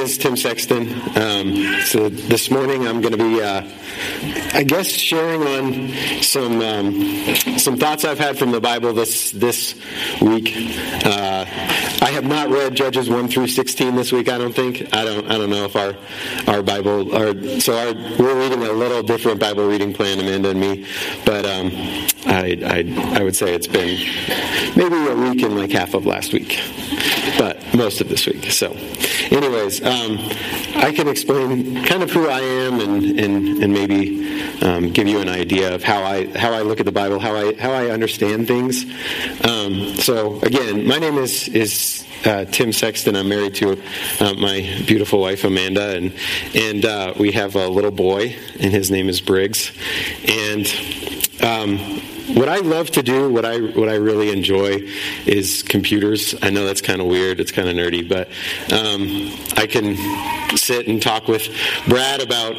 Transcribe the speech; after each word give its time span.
is 0.00 0.16
Tim 0.16 0.36
Sexton. 0.36 0.88
Um, 1.16 1.82
so 1.84 2.08
this 2.08 2.50
morning 2.50 2.86
I'm 2.86 3.00
going 3.00 3.12
to 3.12 3.18
be, 3.18 3.42
uh, 3.42 3.62
I 4.54 4.62
guess, 4.62 4.88
sharing 4.88 5.42
on 5.42 6.22
some 6.22 6.60
um, 6.60 7.36
some 7.58 7.76
thoughts 7.76 8.04
I've 8.04 8.18
had 8.18 8.38
from 8.38 8.50
the 8.50 8.60
Bible 8.60 8.94
this 8.94 9.30
this 9.32 9.74
week. 10.22 10.54
Uh, 11.04 11.44
I 12.02 12.10
have 12.12 12.24
not 12.24 12.48
read 12.48 12.74
Judges 12.74 13.10
one 13.10 13.28
through 13.28 13.48
sixteen 13.48 13.94
this 13.94 14.10
week. 14.10 14.28
I 14.28 14.38
don't 14.38 14.54
think. 14.54 14.94
I 14.94 15.04
don't. 15.04 15.30
I 15.30 15.36
don't 15.36 15.50
know 15.50 15.64
if 15.64 15.76
our 15.76 15.94
our 16.46 16.62
Bible, 16.62 17.14
our 17.14 17.34
so 17.60 17.76
our 17.76 17.92
we're 18.18 18.38
reading 18.40 18.62
a 18.62 18.72
little 18.72 19.02
different 19.02 19.38
Bible 19.38 19.66
reading 19.66 19.92
plan, 19.92 20.18
Amanda 20.18 20.50
and 20.50 20.60
me. 20.60 20.86
But 21.26 21.44
um, 21.44 21.70
I, 22.26 22.56
I 22.64 23.18
I 23.18 23.22
would 23.22 23.36
say 23.36 23.54
it's 23.54 23.66
been 23.66 23.98
maybe 24.76 24.96
a 25.10 25.14
week 25.14 25.42
and 25.42 25.58
like 25.58 25.72
half 25.72 25.94
of 25.94 26.06
last 26.06 26.32
week, 26.32 26.58
most 27.74 28.00
of 28.00 28.08
this 28.08 28.26
week. 28.26 28.50
So, 28.50 28.72
anyways, 29.30 29.82
um, 29.82 30.18
I 30.76 30.92
can 30.94 31.08
explain 31.08 31.84
kind 31.84 32.02
of 32.02 32.10
who 32.10 32.28
I 32.28 32.40
am 32.40 32.80
and 32.80 33.18
and, 33.18 33.62
and 33.62 33.72
maybe 33.72 34.62
um, 34.62 34.90
give 34.90 35.08
you 35.08 35.20
an 35.20 35.28
idea 35.28 35.74
of 35.74 35.82
how 35.82 36.02
I 36.02 36.26
how 36.38 36.52
I 36.52 36.62
look 36.62 36.80
at 36.80 36.86
the 36.86 36.92
Bible, 36.92 37.18
how 37.18 37.34
I 37.34 37.54
how 37.54 37.72
I 37.72 37.90
understand 37.90 38.46
things. 38.46 38.84
Um, 39.44 39.94
so 39.96 40.40
again, 40.40 40.86
my 40.86 40.98
name 40.98 41.18
is 41.18 41.48
is 41.48 42.06
uh, 42.24 42.44
Tim 42.46 42.72
Sexton. 42.72 43.16
I'm 43.16 43.28
married 43.28 43.54
to 43.56 43.80
uh, 44.20 44.34
my 44.34 44.60
beautiful 44.86 45.20
wife 45.20 45.44
Amanda, 45.44 45.96
and 45.96 46.12
and 46.54 46.84
uh, 46.84 47.14
we 47.18 47.32
have 47.32 47.56
a 47.56 47.68
little 47.68 47.90
boy, 47.90 48.36
and 48.58 48.72
his 48.72 48.90
name 48.90 49.08
is 49.08 49.20
Briggs. 49.20 49.72
And 50.28 50.66
um, 51.42 52.02
what 52.34 52.48
I 52.48 52.58
love 52.58 52.90
to 52.92 53.02
do, 53.02 53.30
what 53.30 53.44
I 53.44 53.58
what 53.58 53.88
I 53.88 53.96
really 53.96 54.30
enjoy, 54.30 54.82
is 55.26 55.62
computers. 55.62 56.34
I 56.42 56.50
know 56.50 56.64
that's 56.64 56.82
kind 56.82 57.00
of 57.00 57.06
weird. 57.06 57.40
It's 57.40 57.52
kind 57.52 57.68
of 57.68 57.74
nerdy, 57.74 58.08
but 58.08 58.28
um, 58.72 59.32
I 59.56 59.66
can 59.66 59.96
sit 60.56 60.88
and 60.88 61.00
talk 61.00 61.28
with 61.28 61.48
Brad 61.88 62.20
about 62.22 62.54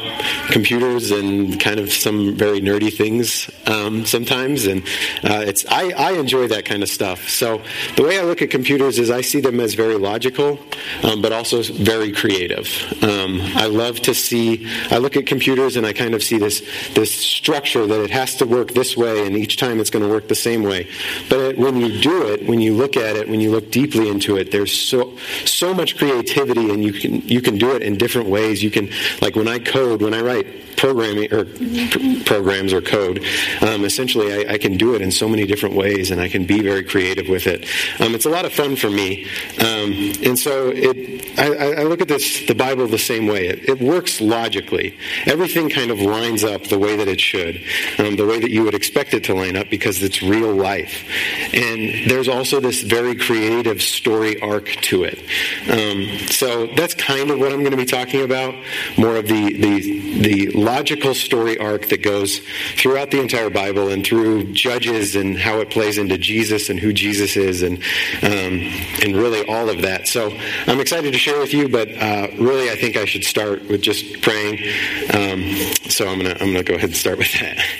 computers 0.50 1.10
and 1.10 1.58
kind 1.60 1.78
of 1.78 1.92
some 1.92 2.34
very 2.36 2.60
nerdy 2.60 2.92
things 2.92 3.50
um, 3.66 4.04
sometimes, 4.04 4.66
and 4.66 4.82
uh, 5.24 5.44
it's 5.46 5.64
I, 5.68 5.90
I 5.90 6.12
enjoy 6.12 6.48
that 6.48 6.64
kind 6.64 6.82
of 6.82 6.88
stuff. 6.88 7.28
So 7.28 7.62
the 7.96 8.02
way 8.02 8.18
I 8.18 8.22
look 8.22 8.42
at 8.42 8.50
computers 8.50 8.98
is 8.98 9.10
I 9.10 9.20
see 9.20 9.40
them 9.40 9.60
as 9.60 9.74
very 9.74 9.96
logical, 9.96 10.58
um, 11.02 11.22
but 11.22 11.32
also 11.32 11.62
very 11.62 12.12
creative. 12.12 12.66
Um, 13.02 13.40
I 13.54 13.66
love 13.66 14.00
to 14.02 14.14
see. 14.14 14.68
I 14.90 14.98
look 14.98 15.16
at 15.16 15.26
computers 15.26 15.76
and 15.76 15.86
I 15.86 15.92
kind 15.92 16.14
of 16.14 16.22
see 16.22 16.38
this 16.38 16.62
this 16.94 17.12
structure 17.12 17.86
that 17.86 18.00
it 18.00 18.10
has 18.10 18.36
to 18.36 18.46
work 18.46 18.72
this 18.72 18.96
way, 18.96 19.26
and 19.26 19.36
each 19.36 19.56
time 19.62 19.80
it's 19.80 19.90
going 19.90 20.04
to 20.04 20.08
work 20.08 20.28
the 20.28 20.34
same 20.34 20.62
way. 20.62 20.88
But 21.28 21.56
when 21.56 21.76
you 21.76 22.00
do 22.00 22.28
it, 22.28 22.46
when 22.46 22.60
you 22.60 22.74
look 22.74 22.96
at 22.96 23.16
it, 23.16 23.28
when 23.28 23.40
you 23.40 23.50
look 23.50 23.70
deeply 23.70 24.08
into 24.08 24.36
it, 24.36 24.50
there's 24.50 24.72
so 24.72 25.16
so 25.44 25.72
much 25.72 25.96
creativity, 25.96 26.70
and 26.72 26.82
you 26.82 26.92
can 26.92 27.22
you 27.28 27.40
can 27.40 27.58
do 27.58 27.74
it 27.76 27.82
in 27.82 27.96
different 27.96 28.28
ways. 28.28 28.62
You 28.62 28.70
can 28.70 28.90
like 29.20 29.36
when 29.36 29.48
I 29.48 29.58
code, 29.58 30.02
when 30.02 30.14
I 30.14 30.20
write 30.20 30.46
programming 30.82 31.32
or 31.32 31.44
pr- 31.44 32.24
programs 32.24 32.72
or 32.72 32.80
code. 32.80 33.24
Um, 33.60 33.84
essentially, 33.84 34.32
I, 34.32 34.54
I, 34.54 34.58
can 34.58 34.76
do 34.76 34.96
it 34.96 35.00
in 35.00 35.12
so 35.12 35.28
many 35.28 35.46
different 35.46 35.76
ways, 35.76 36.10
and 36.10 36.20
I 36.20 36.28
can 36.28 36.44
be 36.44 36.60
very 36.60 36.82
creative 36.82 37.28
with 37.28 37.46
it. 37.46 37.68
Um, 38.00 38.16
it's 38.16 38.26
a 38.26 38.30
lot 38.30 38.44
of 38.44 38.52
fun 38.52 38.74
for 38.74 38.90
me, 38.90 39.28
um, 39.60 39.92
and 40.24 40.36
so 40.36 40.72
it. 40.74 41.38
I, 41.38 41.82
I, 41.82 41.84
look 41.84 42.00
at 42.00 42.08
this 42.08 42.46
the 42.46 42.54
Bible 42.54 42.88
the 42.88 42.98
same 42.98 43.28
way. 43.28 43.46
It, 43.46 43.68
it, 43.68 43.80
works 43.80 44.20
logically. 44.20 44.98
Everything 45.26 45.68
kind 45.68 45.90
of 45.90 46.00
lines 46.00 46.42
up 46.42 46.64
the 46.64 46.78
way 46.78 46.96
that 46.96 47.08
it 47.08 47.20
should, 47.20 47.62
um, 47.98 48.16
the 48.16 48.26
way 48.26 48.40
that 48.40 48.50
you 48.50 48.64
would 48.64 48.74
expect 48.74 49.14
it 49.14 49.22
to 49.24 49.34
line 49.34 49.51
up, 49.56 49.70
because 49.70 50.02
it's 50.02 50.22
real 50.22 50.52
life. 50.54 51.04
And 51.54 52.10
there's 52.10 52.28
also 52.28 52.60
this 52.60 52.82
very 52.82 53.14
creative 53.14 53.82
story 53.82 54.40
arc 54.40 54.66
to 54.66 55.04
it. 55.04 55.18
Um, 55.70 56.26
so 56.28 56.66
that's 56.76 56.94
kind 56.94 57.30
of 57.30 57.38
what 57.38 57.52
I'm 57.52 57.60
going 57.60 57.72
to 57.72 57.76
be 57.76 57.84
talking 57.84 58.22
about. 58.22 58.54
More 58.96 59.16
of 59.16 59.28
the 59.28 59.52
the 59.52 60.20
the 60.20 60.50
logical 60.50 61.14
story 61.14 61.58
arc 61.58 61.88
that 61.88 62.02
goes 62.02 62.40
throughout 62.76 63.10
the 63.10 63.20
entire 63.20 63.50
Bible 63.50 63.88
and 63.88 64.04
through 64.04 64.52
Judges 64.52 65.16
and 65.16 65.38
how 65.38 65.58
it 65.60 65.70
plays 65.70 65.98
into 65.98 66.18
Jesus 66.18 66.68
and 66.68 66.78
who 66.78 66.92
Jesus 66.92 67.36
is 67.36 67.62
and 67.62 67.78
um, 68.22 68.72
and 69.02 69.16
really 69.16 69.46
all 69.46 69.68
of 69.68 69.82
that. 69.82 70.08
So 70.08 70.30
I'm 70.66 70.80
excited 70.80 71.12
to 71.12 71.18
share 71.18 71.38
with 71.40 71.52
you, 71.52 71.68
but 71.68 71.88
uh, 71.90 72.28
really 72.38 72.70
I 72.70 72.76
think 72.76 72.96
I 72.96 73.04
should 73.04 73.24
start 73.24 73.68
with 73.68 73.82
just 73.82 74.20
praying. 74.22 74.58
Um, 75.12 75.42
so 75.88 76.08
I'm 76.08 76.18
gonna 76.18 76.36
I'm 76.40 76.52
gonna 76.52 76.62
go 76.62 76.74
ahead 76.74 76.90
and 76.90 76.96
start 76.96 77.18
with 77.18 77.32
that. 77.40 77.58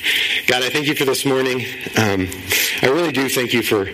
God, 0.46 0.62
I 0.62 0.70
thank 0.70 0.86
you 0.86 0.94
for 0.94 1.04
this 1.04 1.24
morning. 1.24 1.64
Um, 1.96 2.28
I 2.82 2.88
really 2.88 3.12
do 3.12 3.28
thank 3.28 3.52
you 3.52 3.62
for 3.62 3.88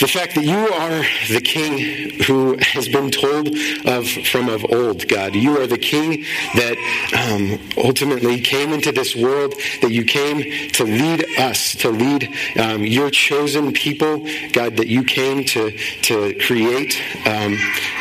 the 0.00 0.08
fact 0.08 0.34
that 0.34 0.44
you 0.44 0.56
are 0.56 1.04
the 1.28 1.40
King 1.40 2.22
who 2.24 2.56
has 2.60 2.88
been 2.88 3.10
told 3.10 3.48
of 3.86 4.06
from 4.26 4.48
of 4.48 4.64
old. 4.70 5.08
God, 5.08 5.34
you 5.34 5.60
are 5.60 5.66
the 5.66 5.78
King 5.78 6.24
that 6.54 6.76
um, 7.14 7.60
ultimately 7.76 8.40
came 8.40 8.72
into 8.72 8.92
this 8.92 9.14
world, 9.14 9.54
that 9.82 9.90
you 9.90 10.04
came 10.04 10.70
to 10.72 10.84
lead 10.84 11.24
us, 11.38 11.74
to 11.76 11.90
lead 11.90 12.28
um, 12.58 12.84
your 12.84 13.10
chosen 13.10 13.72
people, 13.72 14.26
God, 14.52 14.76
that 14.76 14.88
you 14.88 15.04
came 15.04 15.44
to, 15.44 15.70
to 16.02 16.34
create 16.40 17.00
um, 17.26 17.56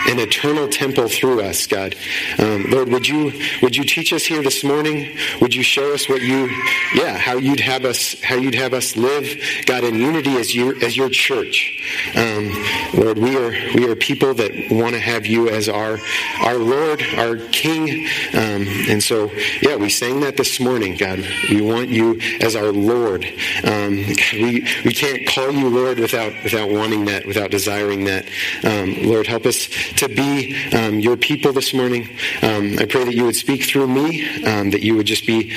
an 0.08 0.20
eternal 0.20 0.68
temple 0.68 1.08
through 1.08 1.42
us, 1.42 1.68
God. 1.68 1.96
Um, 2.40 2.66
Lord, 2.70 2.90
would 2.90 3.08
you, 3.08 3.32
would 3.62 3.76
you 3.76 3.84
teach 3.84 4.14
us 4.14 4.24
here 4.24 4.42
this 4.42 4.64
morning? 4.64 5.16
Would 5.42 5.54
you 5.54 5.64
show 5.64 5.94
us 5.94 6.10
what 6.10 6.22
you, 6.22 6.50
yeah, 6.96 7.18
how 7.18 7.38
you'd 7.38 7.60
have 7.60 7.86
us, 7.86 8.22
how 8.24 8.36
you'd 8.36 8.56
have 8.56 8.74
us 8.74 8.96
live, 8.96 9.38
God, 9.66 9.84
in 9.84 9.96
unity 9.96 10.38
as 10.38 10.56
your, 10.56 10.76
as 10.84 10.98
your 10.98 11.10
church. 11.10 11.80
Um, 12.16 12.52
Lord, 12.94 13.18
we 13.18 13.36
are, 13.38 13.52
we 13.76 13.90
are 13.90 13.96
people 13.96 14.34
that 14.36 14.52
want 14.72 14.94
to 14.94 15.00
have 15.00 15.26
you 15.26 15.50
as 15.50 15.68
our, 15.68 15.98
our 16.42 16.56
Lord, 16.56 17.02
our 17.18 17.38
King. 17.52 18.08
Um, 18.34 18.68
and 18.90 19.04
so, 19.04 19.32
yeah, 19.62 19.76
we 19.76 19.90
sang 19.90 20.22
that 20.22 20.38
this 20.38 20.60
morning, 20.60 20.96
God. 20.96 21.20
We 21.50 21.62
want 21.62 21.90
you 21.90 22.20
as 22.42 22.56
our 22.56 22.72
Lord. 22.72 23.26
Um, 23.64 23.96
we, 24.34 24.68
we 24.86 24.94
can't 24.94 25.28
call 25.28 25.52
you 25.52 25.70
Lord 25.70 26.00
without, 26.00 26.34
without 26.44 26.70
wanting 26.70 27.06
that, 27.06 27.26
without 27.26 27.52
desiring 27.52 28.06
that. 28.06 28.26
Um, 28.64 29.10
Lord, 29.10 29.28
help 29.28 29.46
us 29.46 29.68
to 29.98 30.08
be 30.08 30.56
um, 30.72 31.00
your 31.00 31.18
people 31.18 31.54
this 31.54 31.74
morning. 31.74 32.10
Um, 32.42 32.78
I 32.80 32.86
pray 32.86 33.04
that 33.06 33.14
you 33.14 33.26
would 33.26 33.36
speak 33.36 33.64
through 33.64 33.88
me, 33.88 34.28
that 34.44 34.82
you 34.82 34.96
would 34.96 35.06
just 35.08 35.26
be 35.28 35.54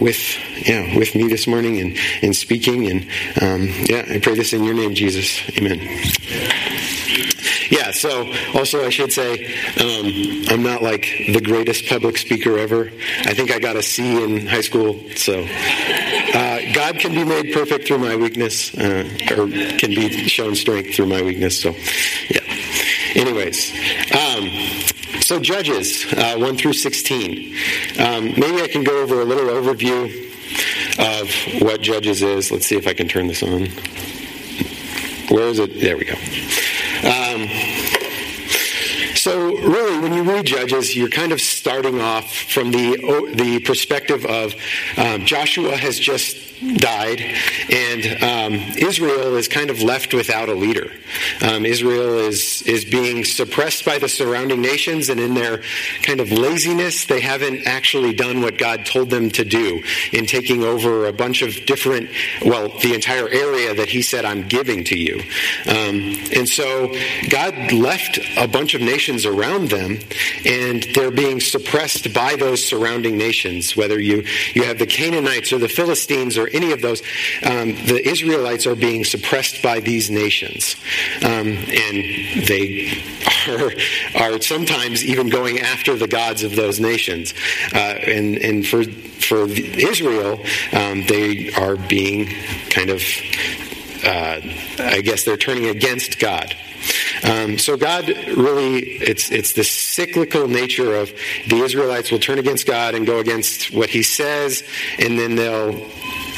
with, 0.00 0.18
yeah, 0.66 0.96
with 0.98 1.14
me 1.14 1.28
this 1.28 1.46
morning 1.46 1.78
and, 1.80 1.96
and 2.22 2.34
speaking. 2.34 2.88
And 2.88 3.06
yeah, 3.88 4.04
I 4.08 4.18
pray 4.18 4.34
this 4.34 4.52
in 4.52 4.64
your 4.64 4.74
name, 4.74 4.94
Jesus. 4.94 5.40
Amen. 5.56 5.69
Yeah, 7.70 7.92
so 7.92 8.32
also 8.54 8.84
I 8.84 8.90
should 8.90 9.12
say, 9.12 9.46
um, 9.78 10.44
I'm 10.48 10.62
not 10.62 10.82
like 10.82 11.02
the 11.32 11.40
greatest 11.40 11.88
public 11.88 12.18
speaker 12.18 12.58
ever. 12.58 12.90
I 13.20 13.34
think 13.34 13.52
I 13.52 13.60
got 13.60 13.76
a 13.76 13.82
C 13.82 14.22
in 14.22 14.46
high 14.46 14.60
school, 14.60 15.00
so 15.16 15.40
uh, 15.40 16.60
God 16.74 16.98
can 16.98 17.12
be 17.12 17.24
made 17.24 17.54
perfect 17.54 17.86
through 17.86 17.98
my 17.98 18.16
weakness, 18.16 18.74
uh, 18.76 19.08
or 19.30 19.48
can 19.78 19.90
be 19.90 20.28
shown 20.28 20.56
strength 20.56 20.94
through 20.94 21.06
my 21.06 21.22
weakness, 21.22 21.60
so 21.60 21.74
yeah. 22.28 22.40
Anyways, 23.14 23.72
um, 24.14 24.48
so 25.20 25.38
Judges 25.38 26.12
uh, 26.12 26.36
1 26.38 26.56
through 26.56 26.72
16. 26.72 27.54
Um, 27.98 28.24
maybe 28.24 28.62
I 28.62 28.68
can 28.68 28.82
go 28.82 29.00
over 29.00 29.20
a 29.20 29.24
little 29.24 29.44
overview 29.44 30.06
of 30.98 31.62
what 31.62 31.80
Judges 31.82 32.22
is. 32.22 32.50
Let's 32.50 32.66
see 32.66 32.76
if 32.76 32.86
I 32.86 32.94
can 32.94 33.06
turn 33.08 33.28
this 33.28 33.42
on. 33.42 33.68
Where 35.30 35.48
is 35.48 35.60
it? 35.60 35.80
There 35.80 35.96
we 35.96 36.04
go. 36.04 36.14
Um, 37.08 37.48
so 39.14 39.56
really, 39.58 39.98
when 40.00 40.12
you 40.12 40.22
read 40.24 40.46
Judges, 40.46 40.96
you're 40.96 41.08
kind 41.08 41.30
of 41.30 41.40
starting 41.40 42.00
off 42.00 42.32
from 42.32 42.72
the 42.72 43.32
the 43.36 43.60
perspective 43.60 44.26
of 44.26 44.54
um, 44.96 45.24
Joshua 45.24 45.76
has 45.76 45.98
just 45.98 46.49
died, 46.76 47.20
and 47.70 48.22
um, 48.22 48.54
Israel 48.76 49.36
is 49.36 49.48
kind 49.48 49.70
of 49.70 49.82
left 49.82 50.12
without 50.12 50.48
a 50.48 50.54
leader. 50.54 50.90
Um, 51.42 51.64
Israel 51.64 52.18
is 52.18 52.62
is 52.62 52.84
being 52.84 53.24
suppressed 53.24 53.84
by 53.84 53.98
the 53.98 54.08
surrounding 54.08 54.60
nations, 54.60 55.08
and 55.08 55.18
in 55.18 55.34
their 55.34 55.62
kind 56.02 56.20
of 56.20 56.30
laziness, 56.30 57.06
they 57.06 57.20
haven't 57.20 57.66
actually 57.66 58.12
done 58.12 58.42
what 58.42 58.58
God 58.58 58.84
told 58.84 59.10
them 59.10 59.30
to 59.30 59.44
do 59.44 59.82
in 60.12 60.26
taking 60.26 60.62
over 60.62 61.06
a 61.06 61.12
bunch 61.12 61.42
of 61.42 61.66
different, 61.66 62.10
well, 62.44 62.68
the 62.80 62.94
entire 62.94 63.28
area 63.28 63.74
that 63.74 63.88
He 63.88 64.02
said, 64.02 64.24
"I'm 64.24 64.46
giving 64.46 64.84
to 64.84 64.96
you." 64.96 65.22
Um, 65.66 66.16
and 66.34 66.48
so 66.48 66.94
God 67.30 67.72
left 67.72 68.18
a 68.36 68.46
bunch 68.46 68.74
of 68.74 68.82
nations 68.82 69.24
around 69.24 69.70
them, 69.70 69.98
and 70.44 70.82
they're 70.94 71.10
being 71.10 71.40
suppressed 71.40 72.12
by 72.12 72.36
those 72.36 72.64
surrounding 72.64 73.16
nations. 73.16 73.76
Whether 73.76 73.98
you 73.98 74.24
you 74.54 74.64
have 74.64 74.78
the 74.78 74.86
Canaanites 74.86 75.52
or 75.52 75.58
the 75.58 75.68
Philistines 75.68 76.36
or 76.36 76.49
any 76.52 76.72
of 76.72 76.80
those, 76.80 77.02
um, 77.44 77.72
the 77.86 78.00
Israelites 78.04 78.66
are 78.66 78.74
being 78.74 79.04
suppressed 79.04 79.62
by 79.62 79.80
these 79.80 80.10
nations. 80.10 80.76
Um, 81.22 81.48
and 81.48 82.46
they 82.46 83.02
are, 83.48 83.72
are 84.22 84.40
sometimes 84.40 85.04
even 85.04 85.28
going 85.28 85.60
after 85.60 85.96
the 85.96 86.08
gods 86.08 86.42
of 86.42 86.56
those 86.56 86.80
nations. 86.80 87.34
Uh, 87.74 87.78
and, 87.78 88.36
and 88.38 88.66
for, 88.66 88.84
for 88.84 89.46
Israel, 89.48 90.40
um, 90.72 91.04
they 91.06 91.52
are 91.54 91.76
being 91.76 92.26
kind 92.70 92.90
of, 92.90 93.02
uh, 94.04 94.40
I 94.78 95.00
guess 95.02 95.24
they're 95.24 95.36
turning 95.36 95.66
against 95.66 96.18
God. 96.18 96.54
Um, 97.22 97.58
so 97.58 97.76
God 97.76 98.08
really, 98.08 98.78
it's, 98.78 99.30
it's 99.30 99.52
the 99.52 99.64
cyclical 99.64 100.48
nature 100.48 100.94
of 100.96 101.12
the 101.48 101.56
Israelites 101.56 102.10
will 102.10 102.18
turn 102.18 102.38
against 102.38 102.66
God 102.66 102.94
and 102.94 103.06
go 103.06 103.18
against 103.18 103.72
what 103.72 103.90
he 103.90 104.02
says, 104.02 104.64
and 104.98 105.18
then 105.18 105.34
they'll 105.34 105.72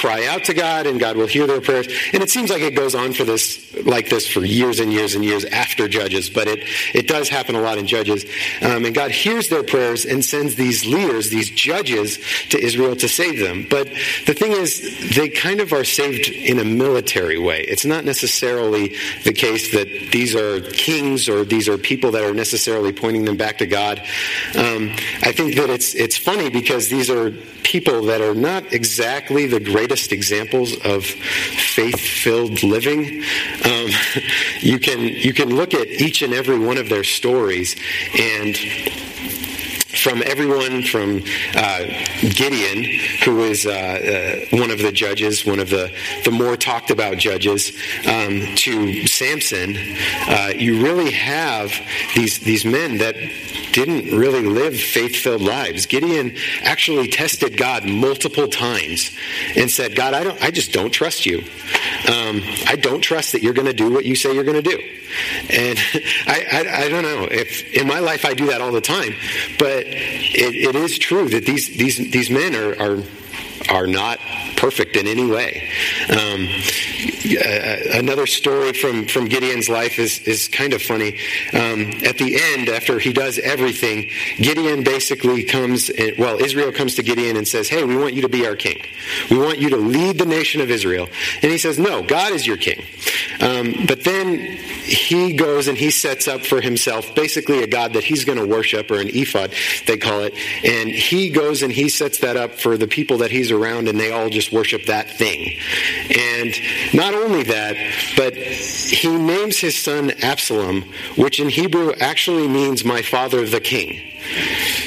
cry 0.00 0.26
out 0.26 0.44
to 0.44 0.54
God 0.54 0.86
and 0.86 0.98
God 0.98 1.16
will 1.16 1.26
hear 1.26 1.46
their 1.46 1.60
prayers. 1.60 1.86
And 2.14 2.22
it 2.22 2.30
seems 2.30 2.48
like 2.48 2.62
it 2.62 2.74
goes 2.74 2.94
on 2.94 3.12
for 3.12 3.24
this 3.24 3.60
like 3.84 4.08
this 4.08 4.26
for 4.26 4.40
years 4.40 4.80
and 4.80 4.92
years 4.92 5.14
and 5.14 5.24
years 5.24 5.44
after 5.44 5.88
Judges, 5.88 6.30
but 6.30 6.48
it, 6.48 6.60
it 6.94 7.06
does 7.06 7.28
happen 7.28 7.54
a 7.54 7.60
lot 7.60 7.78
in 7.78 7.86
Judges. 7.86 8.24
Um, 8.62 8.84
and 8.84 8.94
God 8.94 9.10
hears 9.10 9.48
their 9.48 9.62
prayers 9.62 10.04
and 10.04 10.24
sends 10.24 10.54
these 10.54 10.86
leaders, 10.86 11.30
these 11.30 11.50
judges 11.50 12.18
to 12.50 12.58
Israel 12.58 12.96
to 12.96 13.08
save 13.08 13.38
them. 13.38 13.66
But 13.68 13.88
the 14.26 14.34
thing 14.34 14.52
is, 14.52 15.14
they 15.14 15.28
kind 15.28 15.60
of 15.60 15.72
are 15.72 15.84
saved 15.84 16.28
in 16.28 16.58
a 16.58 16.64
military 16.64 17.38
way. 17.38 17.60
It's 17.60 17.84
not 17.84 18.04
necessarily 18.04 18.96
the 19.24 19.32
case 19.32 19.72
that 19.72 19.86
these 20.12 20.34
are 20.34 20.60
kings 20.60 21.28
or 21.28 21.44
these 21.44 21.68
are 21.68 21.78
people 21.78 22.10
that 22.12 22.24
are 22.24 22.34
necessarily 22.34 22.92
pointing 22.92 23.24
them 23.24 23.36
back 23.36 23.58
to 23.58 23.66
God. 23.66 23.98
Um, 24.56 24.90
I 25.22 25.32
think 25.32 25.56
that 25.56 25.70
it's, 25.70 25.94
it's 25.94 26.16
funny 26.16 26.50
because 26.50 26.88
these 26.88 27.10
are 27.10 27.30
people 27.62 28.02
that 28.02 28.20
are 28.20 28.34
not 28.34 28.72
exactly 28.72 29.46
the 29.46 29.60
greatest 29.60 29.89
examples 30.12 30.76
of 30.84 31.04
faith-filled 31.04 32.62
living. 32.62 33.22
Um, 33.64 33.88
you 34.60 34.78
can 34.78 35.00
you 35.00 35.32
can 35.32 35.54
look 35.54 35.74
at 35.74 35.88
each 35.88 36.22
and 36.22 36.32
every 36.32 36.58
one 36.58 36.78
of 36.78 36.88
their 36.88 37.04
stories 37.04 37.76
and 38.18 38.56
from 40.02 40.22
everyone 40.24 40.82
from 40.82 41.22
uh, 41.54 41.84
Gideon, 42.20 42.84
who 43.24 43.44
is 43.44 43.66
uh, 43.66 43.70
uh, 43.70 44.56
one 44.56 44.70
of 44.70 44.78
the 44.78 44.92
judges, 44.92 45.44
one 45.44 45.58
of 45.58 45.70
the, 45.70 45.92
the 46.24 46.30
more 46.30 46.56
talked 46.56 46.90
about 46.90 47.18
judges, 47.18 47.72
um, 48.06 48.54
to 48.56 49.06
Samson, 49.06 49.76
uh, 50.28 50.52
you 50.56 50.82
really 50.82 51.10
have 51.10 51.72
these, 52.14 52.38
these 52.40 52.64
men 52.64 52.98
that 52.98 53.14
didn't 53.72 54.16
really 54.16 54.42
live 54.42 54.78
faith 54.78 55.16
filled 55.16 55.42
lives. 55.42 55.86
Gideon 55.86 56.34
actually 56.62 57.08
tested 57.08 57.56
God 57.56 57.84
multiple 57.84 58.48
times 58.48 59.10
and 59.56 59.70
said, 59.70 59.94
God, 59.94 60.14
I, 60.14 60.24
don't, 60.24 60.42
I 60.42 60.50
just 60.50 60.72
don't 60.72 60.90
trust 60.90 61.26
you. 61.26 61.44
Um, 62.10 62.42
I 62.66 62.76
don't 62.76 63.00
trust 63.00 63.32
that 63.32 63.42
you're 63.42 63.54
going 63.54 63.66
to 63.66 63.72
do 63.72 63.92
what 63.92 64.04
you 64.04 64.16
say 64.16 64.34
you're 64.34 64.44
going 64.44 64.62
to 64.62 64.68
do. 64.68 64.78
And 65.50 65.78
I, 66.26 66.44
I, 66.50 66.84
I, 66.84 66.88
don't 66.88 67.02
know 67.02 67.28
if 67.30 67.72
in 67.72 67.86
my 67.86 68.00
life 68.00 68.24
I 68.24 68.34
do 68.34 68.46
that 68.46 68.60
all 68.60 68.72
the 68.72 68.80
time, 68.80 69.14
but 69.58 69.84
it, 69.86 70.54
it 70.54 70.74
is 70.74 70.98
true 70.98 71.28
that 71.28 71.46
these, 71.46 71.68
these, 71.76 71.96
these 72.10 72.30
men 72.30 72.56
are, 72.56 72.74
are 72.80 73.02
are 73.68 73.86
not 73.86 74.19
perfect 74.60 74.94
in 74.94 75.06
any 75.06 75.24
way. 75.24 75.66
Um, 76.10 76.46
another 77.94 78.26
story 78.26 78.74
from, 78.74 79.06
from 79.06 79.24
Gideon's 79.26 79.70
life 79.70 79.98
is, 79.98 80.20
is 80.20 80.48
kind 80.48 80.74
of 80.74 80.82
funny. 80.82 81.18
Um, 81.54 81.92
at 82.04 82.18
the 82.18 82.38
end, 82.38 82.68
after 82.68 82.98
he 82.98 83.14
does 83.14 83.38
everything, 83.38 84.10
Gideon 84.36 84.84
basically 84.84 85.44
comes, 85.44 85.88
and, 85.88 86.12
well, 86.18 86.38
Israel 86.38 86.72
comes 86.72 86.94
to 86.96 87.02
Gideon 87.02 87.36
and 87.36 87.48
says, 87.48 87.68
Hey, 87.68 87.84
we 87.84 87.96
want 87.96 88.12
you 88.12 88.22
to 88.22 88.28
be 88.28 88.46
our 88.46 88.54
king. 88.54 88.84
We 89.30 89.38
want 89.38 89.58
you 89.58 89.70
to 89.70 89.78
lead 89.78 90.18
the 90.18 90.26
nation 90.26 90.60
of 90.60 90.70
Israel. 90.70 91.08
And 91.42 91.50
he 91.50 91.56
says, 91.56 91.78
No, 91.78 92.02
God 92.02 92.32
is 92.32 92.46
your 92.46 92.58
king. 92.58 92.84
Um, 93.40 93.86
but 93.86 94.04
then 94.04 94.38
he 94.38 95.34
goes 95.34 95.68
and 95.68 95.78
he 95.78 95.90
sets 95.90 96.28
up 96.28 96.42
for 96.42 96.60
himself 96.60 97.14
basically 97.14 97.62
a 97.62 97.66
God 97.66 97.94
that 97.94 98.04
he's 98.04 98.24
going 98.24 98.38
to 98.38 98.46
worship, 98.46 98.90
or 98.90 99.00
an 99.00 99.08
ephod, 99.08 99.54
they 99.86 99.96
call 99.96 100.20
it. 100.20 100.34
And 100.64 100.90
he 100.90 101.30
goes 101.30 101.62
and 101.62 101.72
he 101.72 101.88
sets 101.88 102.18
that 102.18 102.36
up 102.36 102.54
for 102.54 102.76
the 102.76 102.86
people 102.86 103.18
that 103.18 103.30
he's 103.30 103.50
around, 103.50 103.88
and 103.88 103.98
they 103.98 104.12
all 104.12 104.28
just 104.28 104.49
worship 104.52 104.86
that 104.86 105.10
thing. 105.10 105.56
And 106.16 106.54
not 106.94 107.14
only 107.14 107.42
that, 107.44 107.76
but 108.16 108.34
he 108.34 109.08
names 109.08 109.58
his 109.58 109.76
son 109.76 110.10
Absalom, 110.22 110.82
which 111.16 111.40
in 111.40 111.48
Hebrew 111.48 111.92
actually 112.00 112.48
means 112.48 112.84
my 112.84 113.02
father 113.02 113.46
the 113.46 113.60
king. 113.60 114.10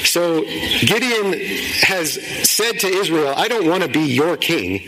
So 0.04 0.42
Gideon 0.42 1.32
has 1.82 2.14
said 2.48 2.78
to 2.80 2.86
Israel, 2.86 3.34
I 3.36 3.48
don't 3.48 3.68
want 3.68 3.82
to 3.82 3.88
be 3.88 4.00
your 4.00 4.36
king, 4.36 4.86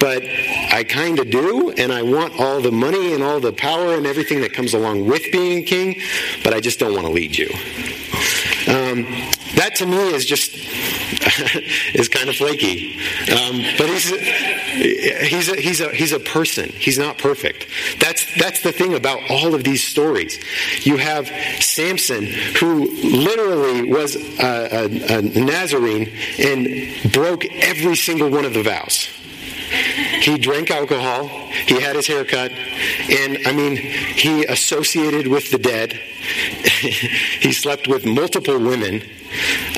but 0.00 0.22
I 0.24 0.84
kind 0.88 1.18
of 1.18 1.30
do, 1.30 1.70
and 1.72 1.92
I 1.92 2.02
want 2.02 2.40
all 2.40 2.60
the 2.60 2.72
money 2.72 3.12
and 3.12 3.22
all 3.22 3.38
the 3.38 3.52
power 3.52 3.94
and 3.94 4.06
everything 4.06 4.40
that 4.40 4.52
comes 4.52 4.72
along 4.72 5.06
with 5.06 5.30
being 5.30 5.58
a 5.58 5.62
king, 5.62 6.00
but 6.42 6.54
I 6.54 6.60
just 6.60 6.78
don't 6.78 6.94
want 6.94 7.06
to 7.06 7.12
lead 7.12 7.36
you. 7.36 7.50
Um, 8.68 9.02
that 9.56 9.74
to 9.76 9.86
me 9.86 10.14
is 10.14 10.24
just 10.24 10.52
is 11.94 12.08
kind 12.08 12.28
of 12.28 12.36
flaky. 12.36 12.98
Um, 13.30 13.62
but 13.78 13.88
he's 13.88 14.08
he's 14.10 15.48
a, 15.48 15.56
he's 15.56 15.80
a 15.80 15.88
he's 15.90 16.12
a 16.12 16.20
person. 16.20 16.68
He's 16.70 16.98
not 16.98 17.18
perfect. 17.18 17.66
That's 17.98 18.24
that's 18.36 18.62
the 18.62 18.72
thing 18.72 18.94
about 18.94 19.18
all 19.30 19.54
of 19.54 19.64
these 19.64 19.82
stories. 19.82 20.38
You 20.86 20.96
have 20.96 21.28
Samson 21.62 22.26
who 22.60 22.90
literally 23.02 23.90
was 23.92 24.16
a, 24.16 24.88
a, 24.88 25.18
a 25.18 25.22
Nazarene 25.22 26.12
and 26.38 27.12
broke 27.12 27.44
every 27.46 27.96
single 27.96 28.30
one 28.30 28.44
of 28.44 28.54
the 28.54 28.62
vows. 28.62 29.08
He 30.22 30.38
drank 30.38 30.70
alcohol. 30.70 31.26
He 31.26 31.80
had 31.80 31.96
his 31.96 32.06
hair 32.06 32.24
cut. 32.24 32.52
And 32.52 33.38
I 33.44 33.52
mean, 33.52 33.76
he 33.76 34.44
associated 34.44 35.26
with 35.26 35.50
the 35.50 35.58
dead. 35.58 35.92
he 37.40 37.52
slept 37.52 37.88
with 37.88 38.06
multiple 38.06 38.58
women. 38.58 39.02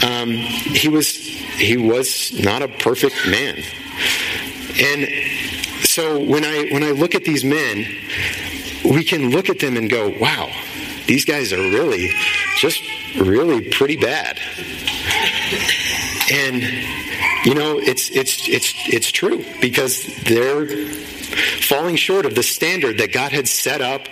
Um, 0.03 0.31
he 0.31 0.89
was 0.89 1.17
he 1.17 1.79
was 1.79 2.33
not 2.45 2.61
a 2.61 2.69
perfect 2.69 3.27
man. 3.27 3.57
And 4.79 5.09
so 5.87 6.23
when 6.23 6.45
I 6.45 6.69
when 6.73 6.83
I 6.83 6.91
look 6.91 7.15
at 7.15 7.25
these 7.25 7.43
men, 7.43 7.87
we 8.85 9.03
can 9.03 9.31
look 9.31 9.49
at 9.49 9.61
them 9.61 9.79
and 9.79 9.89
go, 9.89 10.13
wow, 10.21 10.51
these 11.07 11.25
guys 11.25 11.55
are 11.55 11.71
really 11.71 12.11
just 12.59 12.83
really 13.17 13.71
pretty 13.71 13.97
bad. 13.97 14.39
And 16.31 16.63
you 17.45 17.55
know, 17.55 17.79
it's 17.79 18.11
it's 18.11 18.49
it's 18.49 18.73
it's 18.87 19.11
true 19.13 19.45
because 19.61 20.05
they're 20.25 20.67
falling 21.61 21.97
short 21.97 22.27
of 22.27 22.35
the 22.35 22.43
standard 22.43 22.99
that 22.99 23.13
God 23.13 23.33
had 23.33 23.49
set 23.49 23.81
up 23.81 24.03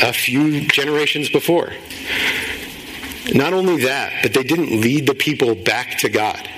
a 0.00 0.12
few 0.12 0.66
generations 0.68 1.28
before. 1.28 1.72
Not 3.34 3.52
only 3.52 3.84
that, 3.84 4.22
but 4.22 4.34
they 4.34 4.42
didn't 4.42 4.80
lead 4.80 5.06
the 5.06 5.14
people 5.14 5.54
back 5.54 5.98
to 5.98 6.08
God. 6.08 6.48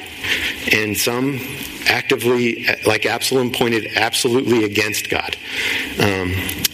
And 0.73 0.97
some 0.97 1.39
actively, 1.87 2.67
like 2.87 3.07
Absalom, 3.07 3.53
pointed 3.53 3.89
absolutely 3.97 4.65
against 4.65 5.11
God 5.11 5.37
um, 6.01 6.33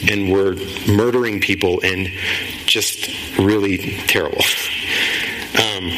and 0.08 0.30
were 0.30 0.54
murdering 0.86 1.40
people 1.40 1.80
and 1.82 2.08
just 2.66 3.38
really 3.38 3.96
terrible. 4.06 4.42
Um, 5.50 5.90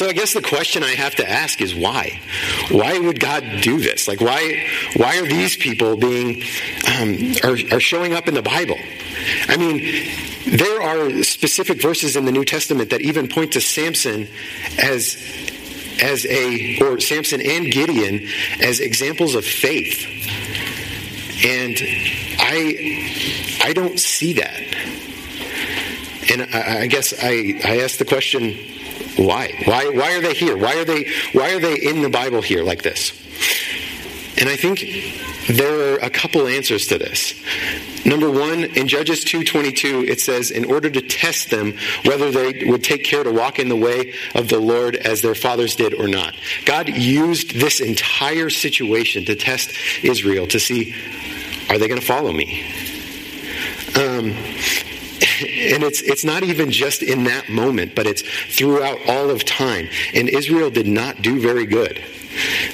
so 0.00 0.06
I 0.06 0.14
guess 0.14 0.32
the 0.32 0.40
question 0.40 0.82
I 0.82 0.94
have 0.94 1.16
to 1.16 1.30
ask 1.30 1.60
is 1.60 1.74
why? 1.74 2.22
Why 2.70 2.98
would 2.98 3.20
God 3.20 3.44
do 3.60 3.78
this? 3.78 4.08
Like 4.08 4.22
why 4.22 4.66
why 4.96 5.18
are 5.18 5.26
these 5.26 5.58
people 5.58 5.98
being 5.98 6.42
um, 6.88 7.34
are, 7.44 7.76
are 7.76 7.80
showing 7.80 8.14
up 8.14 8.26
in 8.26 8.32
the 8.32 8.40
Bible? 8.40 8.78
I 9.46 9.58
mean, 9.58 10.10
there 10.46 10.80
are 10.80 11.22
specific 11.22 11.82
verses 11.82 12.16
in 12.16 12.24
the 12.24 12.32
New 12.32 12.46
Testament 12.46 12.88
that 12.88 13.02
even 13.02 13.28
point 13.28 13.52
to 13.52 13.60
Samson 13.60 14.26
as 14.78 15.22
as 16.00 16.24
a 16.24 16.78
or 16.78 16.98
Samson 16.98 17.42
and 17.42 17.70
Gideon 17.70 18.26
as 18.58 18.80
examples 18.80 19.34
of 19.34 19.44
faith. 19.44 20.00
And 21.44 21.76
I 22.38 23.60
I 23.64 23.74
don't 23.74 24.00
see 24.00 24.32
that. 24.32 24.62
And 26.32 26.48
I, 26.54 26.84
I 26.84 26.86
guess 26.86 27.12
I, 27.22 27.60
I 27.64 27.80
ask 27.80 27.98
the 27.98 28.06
question, 28.06 28.56
why? 29.16 29.52
Why, 29.64 29.88
why 29.90 30.16
are 30.16 30.20
they 30.20 30.34
here? 30.34 30.56
Why 30.56 30.76
are 30.76 30.84
they, 30.84 31.10
why 31.32 31.54
are 31.54 31.60
they 31.60 31.76
in 31.76 32.02
the 32.02 32.10
Bible 32.10 32.42
here 32.42 32.62
like 32.62 32.82
this? 32.82 33.12
And 34.38 34.48
I 34.48 34.56
think 34.56 34.84
there 35.48 35.94
are 35.94 35.98
a 35.98 36.10
couple 36.10 36.46
answers 36.46 36.86
to 36.88 36.98
this. 36.98 37.34
Number 38.06 38.30
one, 38.30 38.64
in 38.64 38.88
Judges 38.88 39.24
2.22, 39.24 40.08
it 40.08 40.20
says, 40.20 40.50
in 40.50 40.64
order 40.64 40.88
to 40.88 41.00
test 41.02 41.50
them 41.50 41.74
whether 42.04 42.30
they 42.30 42.64
would 42.64 42.82
take 42.82 43.04
care 43.04 43.22
to 43.22 43.30
walk 43.30 43.58
in 43.58 43.68
the 43.68 43.76
way 43.76 44.14
of 44.34 44.48
the 44.48 44.58
Lord 44.58 44.96
as 44.96 45.20
their 45.20 45.34
fathers 45.34 45.74
did 45.74 45.94
or 45.94 46.08
not. 46.08 46.34
God 46.64 46.88
used 46.88 47.54
this 47.54 47.80
entire 47.80 48.48
situation 48.48 49.26
to 49.26 49.34
test 49.34 49.72
Israel 50.02 50.46
to 50.46 50.58
see, 50.58 50.94
are 51.68 51.78
they 51.78 51.88
going 51.88 52.00
to 52.00 52.06
follow 52.06 52.32
me? 52.32 52.64
Um, 53.96 54.34
and 55.40 55.82
it's 55.82 56.00
it's 56.00 56.24
not 56.24 56.42
even 56.42 56.70
just 56.70 57.02
in 57.02 57.24
that 57.24 57.50
moment, 57.50 57.94
but 57.94 58.06
it's 58.06 58.22
throughout 58.22 58.98
all 59.06 59.28
of 59.28 59.44
time. 59.44 59.88
And 60.14 60.28
Israel 60.28 60.70
did 60.70 60.86
not 60.86 61.20
do 61.20 61.40
very 61.40 61.66
good. 61.66 62.02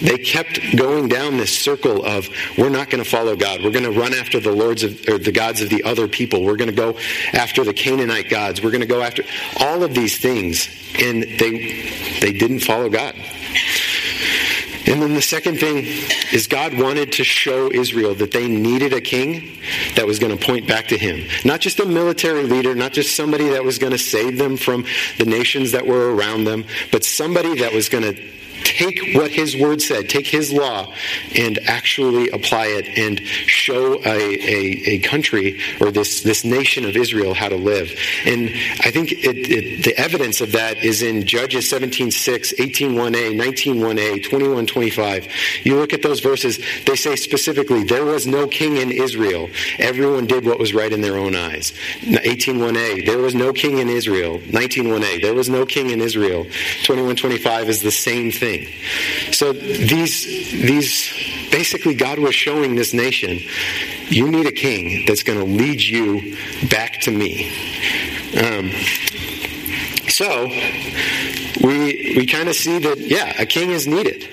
They 0.00 0.18
kept 0.18 0.60
going 0.76 1.08
down 1.08 1.38
this 1.38 1.56
circle 1.56 2.04
of 2.04 2.28
we're 2.56 2.68
not 2.68 2.90
going 2.90 3.02
to 3.02 3.08
follow 3.08 3.34
God. 3.34 3.64
We're 3.64 3.72
going 3.72 3.90
to 3.90 3.98
run 3.98 4.14
after 4.14 4.38
the 4.38 4.52
lords 4.52 4.84
of 4.84 5.08
or 5.08 5.18
the 5.18 5.32
gods 5.32 5.60
of 5.60 5.70
the 5.70 5.82
other 5.82 6.06
people. 6.06 6.44
We're 6.44 6.56
going 6.56 6.70
to 6.70 6.76
go 6.76 6.96
after 7.32 7.64
the 7.64 7.72
Canaanite 7.72 8.28
gods. 8.28 8.62
We're 8.62 8.70
going 8.70 8.82
to 8.82 8.86
go 8.86 9.02
after 9.02 9.24
all 9.58 9.82
of 9.82 9.94
these 9.94 10.18
things, 10.18 10.68
and 11.00 11.22
they 11.22 11.90
they 12.20 12.32
didn't 12.32 12.60
follow 12.60 12.88
God. 12.88 13.14
And 14.86 15.02
then 15.02 15.14
the 15.14 15.22
second 15.22 15.58
thing 15.58 15.84
is 16.32 16.46
God 16.46 16.78
wanted 16.78 17.12
to 17.12 17.24
show 17.24 17.70
Israel 17.72 18.14
that 18.14 18.30
they 18.30 18.48
needed 18.48 18.92
a 18.92 19.00
king 19.00 19.58
that 19.96 20.06
was 20.06 20.18
going 20.18 20.36
to 20.36 20.44
point 20.44 20.68
back 20.68 20.88
to 20.88 20.98
him. 20.98 21.28
Not 21.44 21.60
just 21.60 21.80
a 21.80 21.86
military 21.86 22.44
leader, 22.44 22.74
not 22.74 22.92
just 22.92 23.16
somebody 23.16 23.48
that 23.48 23.64
was 23.64 23.78
going 23.78 23.92
to 23.92 23.98
save 23.98 24.38
them 24.38 24.56
from 24.56 24.84
the 25.18 25.24
nations 25.24 25.72
that 25.72 25.86
were 25.86 26.14
around 26.14 26.44
them, 26.44 26.64
but 26.92 27.04
somebody 27.04 27.58
that 27.58 27.72
was 27.72 27.88
going 27.88 28.04
to 28.04 28.36
take 28.64 29.14
what 29.14 29.30
his 29.30 29.56
word 29.56 29.80
said, 29.80 30.08
take 30.08 30.26
his 30.26 30.52
law, 30.52 30.92
and 31.34 31.58
actually 31.66 32.28
apply 32.30 32.66
it 32.66 32.98
and 32.98 33.20
show 33.46 33.94
a, 34.04 34.16
a, 34.16 34.82
a 34.86 34.98
country 35.00 35.60
or 35.80 35.90
this, 35.90 36.22
this 36.22 36.44
nation 36.44 36.84
of 36.84 36.96
Israel 36.96 37.34
how 37.34 37.48
to 37.48 37.56
live. 37.56 37.92
And 38.24 38.50
I 38.80 38.90
think 38.90 39.12
it, 39.12 39.36
it, 39.36 39.84
the 39.84 39.96
evidence 39.98 40.40
of 40.40 40.52
that 40.52 40.78
is 40.78 41.02
in 41.02 41.26
Judges 41.26 41.70
17.6, 41.70 42.54
18.1a, 42.56 43.38
19.1a, 43.38 44.24
21.25. 44.24 45.64
You 45.64 45.76
look 45.76 45.92
at 45.92 46.02
those 46.02 46.20
verses, 46.20 46.58
they 46.86 46.96
say 46.96 47.16
specifically, 47.16 47.84
there 47.84 48.04
was 48.04 48.26
no 48.26 48.46
king 48.46 48.76
in 48.76 48.90
Israel. 48.90 49.48
Everyone 49.78 50.26
did 50.26 50.44
what 50.44 50.58
was 50.58 50.74
right 50.74 50.92
in 50.92 51.00
their 51.00 51.16
own 51.16 51.34
eyes. 51.34 51.72
18.1a, 52.00 53.06
there 53.06 53.18
was 53.18 53.34
no 53.34 53.52
king 53.52 53.78
in 53.78 53.88
Israel. 53.88 54.38
19.1a, 54.38 55.22
there 55.22 55.34
was 55.34 55.48
no 55.48 55.66
king 55.66 55.90
in 55.90 56.00
Israel. 56.00 56.44
21.25 56.44 57.66
is 57.66 57.82
the 57.82 57.90
same 57.90 58.30
thing 58.30 58.45
thing. 58.46 59.32
So 59.32 59.52
these 59.52 60.24
these 60.70 60.94
basically 61.50 61.94
God 61.94 62.18
was 62.18 62.34
showing 62.34 62.74
this 62.76 62.92
nation, 62.92 63.40
you 64.08 64.30
need 64.30 64.46
a 64.46 64.52
king 64.52 65.04
that's 65.06 65.22
going 65.22 65.38
to 65.38 65.44
lead 65.44 65.80
you 65.82 66.36
back 66.68 67.00
to 67.02 67.10
me. 67.10 67.50
Um, 68.44 68.70
so 70.08 70.46
we 71.66 72.14
we 72.16 72.26
kind 72.26 72.48
of 72.48 72.54
see 72.54 72.78
that 72.78 72.98
yeah, 72.98 73.42
a 73.42 73.46
king 73.46 73.70
is 73.70 73.86
needed. 73.86 74.28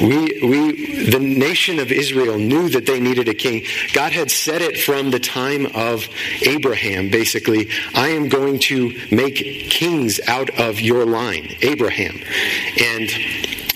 We, 0.00 0.40
we, 0.42 1.10
the 1.10 1.18
nation 1.18 1.78
of 1.78 1.92
Israel 1.92 2.38
knew 2.38 2.68
that 2.70 2.86
they 2.86 3.00
needed 3.00 3.28
a 3.28 3.34
king. 3.34 3.64
God 3.92 4.12
had 4.12 4.30
said 4.30 4.60
it 4.62 4.78
from 4.80 5.10
the 5.10 5.20
time 5.20 5.66
of 5.74 6.08
Abraham, 6.42 7.10
basically. 7.10 7.68
I 7.94 8.08
am 8.08 8.28
going 8.28 8.58
to 8.60 8.92
make 9.10 9.36
kings 9.36 10.20
out 10.26 10.50
of 10.58 10.80
your 10.80 11.04
line, 11.04 11.56
Abraham. 11.62 12.20
And 12.80 13.10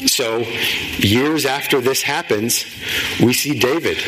so, 0.06 0.38
years 0.98 1.44
after 1.44 1.80
this 1.80 2.02
happens, 2.02 2.64
we 3.20 3.32
see 3.32 3.58
David. 3.58 3.98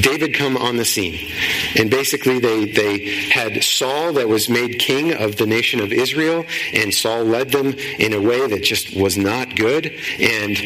David 0.00 0.34
come 0.34 0.56
on 0.56 0.76
the 0.76 0.84
scene. 0.84 1.30
And 1.76 1.88
basically, 1.88 2.40
they, 2.40 2.64
they 2.64 3.28
had 3.30 3.62
Saul 3.62 4.14
that 4.14 4.28
was 4.28 4.48
made 4.48 4.80
king 4.80 5.14
of 5.14 5.36
the 5.36 5.46
nation 5.46 5.80
of 5.80 5.92
Israel, 5.92 6.44
and 6.74 6.92
Saul 6.92 7.24
led 7.24 7.52
them 7.52 7.74
in 7.98 8.12
a 8.12 8.20
way 8.20 8.46
that 8.48 8.64
just 8.64 8.96
was 8.96 9.16
not 9.16 9.54
good. 9.54 9.86
And 10.18 10.56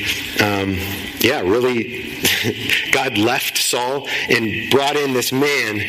um, 0.40 0.78
yeah, 1.18 1.40
really, 1.40 2.18
God 2.92 3.18
left 3.18 3.58
Saul 3.58 4.08
and 4.30 4.70
brought 4.70 4.96
in 4.96 5.12
this 5.12 5.30
man 5.30 5.80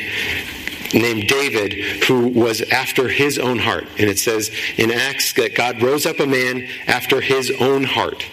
named 0.94 1.28
David 1.28 1.74
who 2.06 2.28
was 2.28 2.62
after 2.62 3.08
his 3.08 3.38
own 3.38 3.60
heart. 3.60 3.88
And 3.98 4.10
it 4.10 4.20
says 4.20 4.52
in 4.78 4.92
Acts 4.92 5.34
that 5.34 5.56
God 5.56 5.82
rose 5.82 6.06
up 6.06 6.20
a 6.20 6.28
man 6.28 6.68
after 6.88 7.22
his 7.22 7.52
own 7.60 7.84
heart. 7.84 8.26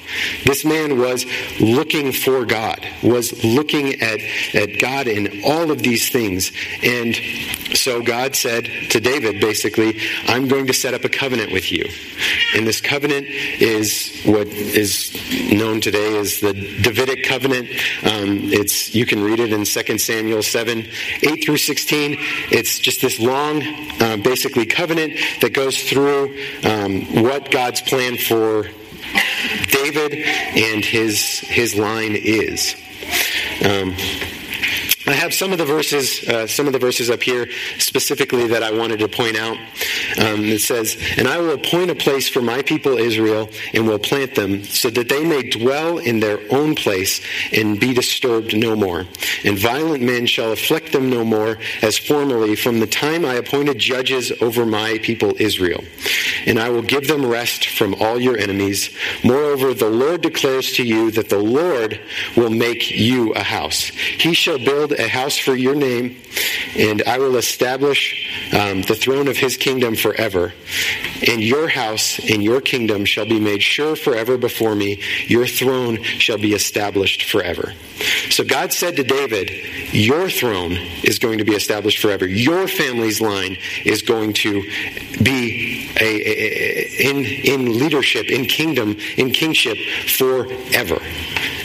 This 0.44 0.64
man 0.64 0.98
was 0.98 1.26
looking 1.60 2.12
for 2.12 2.44
God, 2.44 2.86
was 3.02 3.44
looking 3.44 4.00
at, 4.00 4.20
at 4.54 4.78
God 4.78 5.06
in 5.06 5.42
all 5.44 5.70
of 5.70 5.82
these 5.82 6.08
things. 6.08 6.52
And 6.82 7.14
so 7.75 8.02
God 8.02 8.34
said 8.34 8.64
to 8.90 9.00
David, 9.00 9.40
basically, 9.40 10.00
I'm 10.26 10.48
going 10.48 10.66
to 10.66 10.72
set 10.72 10.94
up 10.94 11.04
a 11.04 11.08
covenant 11.08 11.52
with 11.52 11.70
you. 11.70 11.84
And 12.54 12.66
this 12.66 12.80
covenant 12.80 13.26
is 13.28 14.22
what 14.25 14.46
is 14.48 15.12
known 15.52 15.80
today 15.80 16.16
as 16.18 16.40
the 16.40 16.54
Davidic 16.54 17.25
covenant. 17.25 17.68
Um, 18.04 18.52
it's 18.52 18.94
you 18.94 19.06
can 19.06 19.22
read 19.22 19.40
it 19.40 19.52
in 19.52 19.64
2 19.64 19.98
Samuel 19.98 20.42
7, 20.42 20.87
8 21.22 21.44
through 21.44 21.58
16. 21.58 22.16
It's 22.50 22.78
just 22.78 23.00
this 23.00 23.18
long, 23.20 23.62
uh, 24.00 24.16
basically, 24.16 24.66
covenant 24.66 25.14
that 25.40 25.52
goes 25.52 25.82
through 25.82 26.37
um, 26.64 27.22
what 27.22 27.50
God's 27.50 27.80
plan 27.82 28.16
for 28.16 28.64
David 29.70 30.14
and 30.14 30.84
his 30.84 31.38
his 31.40 31.76
line 31.76 32.14
is. 32.14 32.75
Um, 33.64 33.94
I 35.12 35.16
have 35.16 35.32
some 35.32 35.52
of 35.52 35.58
the 35.58 35.64
verses, 35.64 36.28
uh, 36.28 36.46
some 36.46 36.66
of 36.66 36.72
the 36.72 36.78
verses 36.78 37.10
up 37.10 37.22
here 37.22 37.48
specifically 37.78 38.46
that 38.48 38.62
I 38.62 38.70
wanted 38.70 38.98
to 39.00 39.08
point 39.08 39.36
out. 39.36 39.56
Um, 40.18 40.44
it 40.44 40.60
says, 40.60 40.96
"And 41.16 41.26
I 41.28 41.38
will 41.38 41.52
appoint 41.52 41.90
a 41.90 41.94
place 41.94 42.28
for 42.28 42.42
my 42.42 42.62
people 42.62 42.98
Israel, 42.98 43.48
and 43.72 43.86
will 43.86 43.98
plant 43.98 44.34
them, 44.34 44.64
so 44.64 44.90
that 44.90 45.08
they 45.08 45.24
may 45.24 45.42
dwell 45.42 45.98
in 45.98 46.20
their 46.20 46.40
own 46.50 46.74
place 46.74 47.20
and 47.52 47.78
be 47.78 47.94
disturbed 47.94 48.56
no 48.56 48.76
more. 48.76 49.06
And 49.44 49.58
violent 49.58 50.02
men 50.02 50.26
shall 50.26 50.52
afflict 50.52 50.92
them 50.92 51.10
no 51.10 51.24
more, 51.24 51.58
as 51.82 51.96
formerly 51.96 52.56
from 52.56 52.80
the 52.80 52.86
time 52.86 53.24
I 53.24 53.34
appointed 53.34 53.78
judges 53.78 54.32
over 54.40 54.66
my 54.66 54.98
people 54.98 55.34
Israel. 55.38 55.84
And 56.46 56.58
I 56.58 56.68
will 56.70 56.82
give 56.82 57.08
them 57.08 57.24
rest 57.24 57.66
from 57.68 57.94
all 57.94 58.20
your 58.20 58.36
enemies. 58.36 58.90
Moreover, 59.24 59.74
the 59.74 59.90
Lord 59.90 60.20
declares 60.22 60.72
to 60.72 60.82
you 60.82 61.10
that 61.12 61.28
the 61.28 61.38
Lord 61.38 62.00
will 62.36 62.50
make 62.50 62.90
you 62.90 63.32
a 63.32 63.42
house. 63.42 63.84
He 64.18 64.34
shall 64.34 64.58
build 64.58 64.92
a 64.99 65.09
house 65.09 65.37
for 65.37 65.55
your 65.55 65.75
name, 65.75 66.17
and 66.76 67.02
I 67.02 67.19
will 67.19 67.37
establish 67.37 68.28
um, 68.52 68.83
the 68.83 68.95
throne 68.95 69.28
of 69.28 69.37
his 69.37 69.57
kingdom 69.57 69.95
forever. 69.97 70.52
And 71.26 71.43
your 71.43 71.69
house 71.69 72.19
and 72.19 72.43
your 72.43 72.61
kingdom 72.61 73.05
shall 73.05 73.26
be 73.26 73.40
made 73.40 73.62
sure 73.62 73.97
forever 73.97 74.37
before 74.37 74.75
me. 74.75 75.02
Your 75.26 75.47
throne 75.47 76.02
shall 76.02 76.38
be 76.38 76.55
established 76.55 77.25
forever. 77.25 77.73
So 78.31 78.45
God 78.45 78.73
said 78.73 78.97
to 78.97 79.02
David, 79.02 79.50
Your 79.93 80.31
throne 80.31 80.73
is 81.02 81.19
going 81.19 81.38
to 81.38 81.45
be 81.45 81.55
established 81.55 81.99
forever. 81.99 82.26
Your 82.26 82.69
family's 82.69 83.21
line 83.21 83.57
is 83.85 84.02
going 84.02 84.33
to 84.35 84.62
be 85.23 85.90
a, 86.00 86.05
a, 86.05 86.35
a, 86.38 87.11
in, 87.11 87.25
in 87.25 87.78
leadership, 87.78 88.26
in 88.31 88.47
kingdom, 88.47 88.97
in 89.17 89.31
kingship 89.31 89.76
forever. 90.07 90.99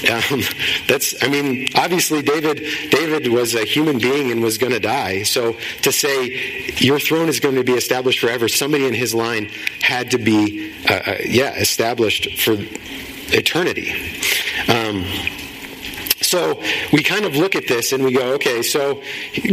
Um, 0.10 0.42
that's, 0.88 1.16
I 1.24 1.28
mean, 1.30 1.68
obviously 1.76 2.22
David, 2.22 2.58
David 2.90 3.28
was 3.32 3.56
a 3.56 3.64
human 3.64 4.00
being 4.00 4.32
and 4.32 4.42
was 4.42 4.58
going 4.58 4.74
to 4.74 4.80
die. 4.80 5.24
So 5.24 5.56
to 5.84 5.92
say 5.92 6.74
your 6.78 7.00
throne 7.00 7.30
is 7.30 7.40
going 7.40 7.56
to 7.56 7.64
be 7.64 7.74
established 7.74 8.20
forever, 8.20 8.48
somebody 8.48 8.86
in 8.86 8.94
his 8.94 9.14
line 9.14 9.50
had 9.82 10.12
to 10.12 10.18
be, 10.18 10.74
uh, 10.90 10.94
uh, 10.94 11.18
yeah, 11.26 11.54
established 11.56 12.42
for 12.42 12.56
eternity. 13.36 13.92
Um, 14.68 15.06
so 16.22 16.62
we 16.92 17.04
kind 17.04 17.26
of 17.26 17.36
look 17.36 17.56
at 17.56 17.68
this 17.68 17.92
and 17.92 18.04
we 18.04 18.14
go, 18.14 18.34
okay, 18.34 18.64
so 18.64 19.04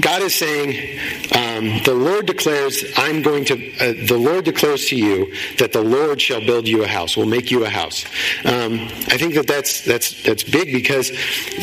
God 0.01 0.23
is 0.23 0.35
saying, 0.35 0.99
um, 1.35 1.50
the 1.85 1.95
Lord 1.95 2.27
declares, 2.27 2.85
I'm 2.97 3.23
going 3.23 3.45
to, 3.47 3.55
uh, 3.55 4.07
the 4.07 4.19
Lord 4.19 4.45
declares 4.45 4.87
to 4.89 4.97
you 4.97 5.35
that 5.59 5.73
the 5.73 5.83
Lord 5.83 6.21
shall 6.21 6.41
build 6.41 6.69
you 6.69 6.85
a 6.85 6.87
house, 6.87 7.17
will 7.17 7.27
make 7.27 7.51
you 7.51 7.65
a 7.65 7.69
house. 7.69 8.05
Um, 8.45 8.75
I 9.09 9.17
think 9.17 9.35
that 9.35 9.47
that's, 9.47 9.85
that's, 9.85 10.23
that's 10.23 10.43
big 10.43 10.73
because 10.73 11.11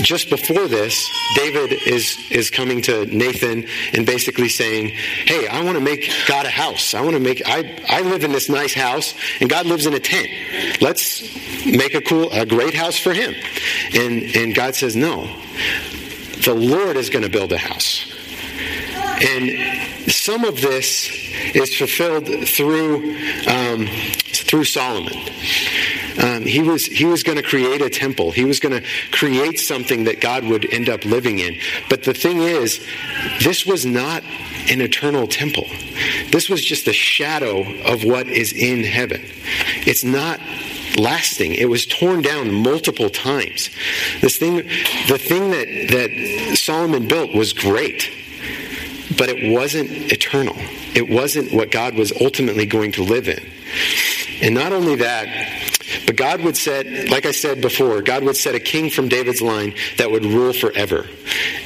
just 0.02 0.30
before 0.30 0.68
this, 0.68 1.10
David 1.36 1.74
is, 1.86 2.18
is 2.32 2.50
coming 2.50 2.82
to 2.84 3.06
Nathan 3.06 3.66
and 3.94 4.06
basically 4.06 4.50
saying, 4.50 4.90
hey, 4.90 5.48
I 5.48 5.64
want 5.64 5.78
to 5.78 5.84
make 5.84 6.12
God 6.28 6.46
a 6.46 6.50
house. 6.50 6.94
I 6.94 7.02
want 7.02 7.16
to 7.16 7.22
make, 7.22 7.42
I, 7.46 7.80
I 7.88 8.02
live 8.02 8.24
in 8.24 8.32
this 8.32 8.50
nice 8.50 8.74
house 8.74 9.14
and 9.40 9.50
God 9.50 9.66
lives 9.66 9.86
in 9.86 9.94
a 9.94 10.00
tent. 10.00 10.28
Let's 10.82 11.22
make 11.66 11.94
a 11.94 12.02
cool, 12.02 12.32
a 12.32 12.46
great 12.46 12.74
house 12.74 12.98
for 12.98 13.14
him. 13.14 13.36
And, 13.94 14.36
and 14.36 14.56
God 14.56 14.76
says, 14.76 14.96
no. 14.96 15.28
The 16.44 16.54
Lord 16.54 16.98
is 16.98 17.10
going 17.10 17.24
to 17.24 17.30
build 17.30 17.52
a 17.52 17.58
house. 17.58 18.17
And 19.22 20.12
some 20.12 20.44
of 20.44 20.62
this 20.62 21.10
is 21.54 21.76
fulfilled 21.76 22.28
through, 22.48 23.16
um, 23.48 23.88
through 24.26 24.66
Solomon. 24.66 25.18
Um, 26.22 26.44
he 26.44 26.62
was, 26.62 26.86
he 26.86 27.06
was 27.06 27.24
going 27.24 27.38
to 27.38 27.44
create 27.44 27.82
a 27.82 27.90
temple. 27.90 28.32
He 28.32 28.46
was 28.46 28.60
going 28.60 28.82
to 28.82 28.88
create 29.12 29.60
something 29.60 30.06
that 30.06 30.20
God 30.20 30.44
would 30.46 30.72
end 30.74 30.90
up 30.90 31.06
living 31.06 31.40
in. 31.40 31.58
But 31.90 32.04
the 32.04 32.14
thing 32.14 32.40
is, 32.40 32.86
this 33.44 33.66
was 33.66 33.86
not 33.86 34.24
an 34.70 34.82
eternal 34.82 35.28
temple. 35.28 35.66
This 36.32 36.50
was 36.50 36.64
just 36.64 36.88
a 36.88 36.94
shadow 36.94 37.62
of 37.84 38.04
what 38.04 38.28
is 38.28 38.52
in 38.54 38.84
heaven. 38.84 39.22
It's 39.86 40.04
not 40.04 40.40
lasting. 40.98 41.54
It 41.54 41.70
was 41.70 41.86
torn 41.86 42.22
down 42.22 42.52
multiple 42.52 43.10
times. 43.10 43.70
This 44.22 44.38
thing, 44.38 44.58
the 45.08 45.20
thing 45.20 45.52
that, 45.52 45.68
that 45.92 46.58
Solomon 46.58 47.08
built 47.08 47.34
was 47.34 47.54
great, 47.54 48.10
but 49.18 49.30
it 49.30 49.52
wasn't 49.52 49.90
eternal. 50.12 50.56
It 50.96 51.10
wasn't 51.10 51.54
what 51.54 51.72
God 51.72 51.96
was 51.96 52.12
ultimately 52.22 52.66
going 52.66 52.92
to 52.94 53.04
live 53.04 53.28
in. 53.28 53.44
And 54.42 54.54
not 54.54 54.72
only 54.72 54.96
that, 54.96 55.28
but 56.06 56.16
God 56.16 56.42
would 56.42 56.58
set, 56.58 57.10
like 57.10 57.26
I 57.26 57.32
said 57.32 57.62
before, 57.62 58.02
God 58.02 58.24
would 58.24 58.36
set 58.36 58.56
a 58.56 58.60
king 58.60 58.90
from 58.90 59.08
David's 59.08 59.42
line 59.42 59.74
that 59.98 60.12
would 60.12 60.26
rule 60.26 60.54
forever. 60.54 61.08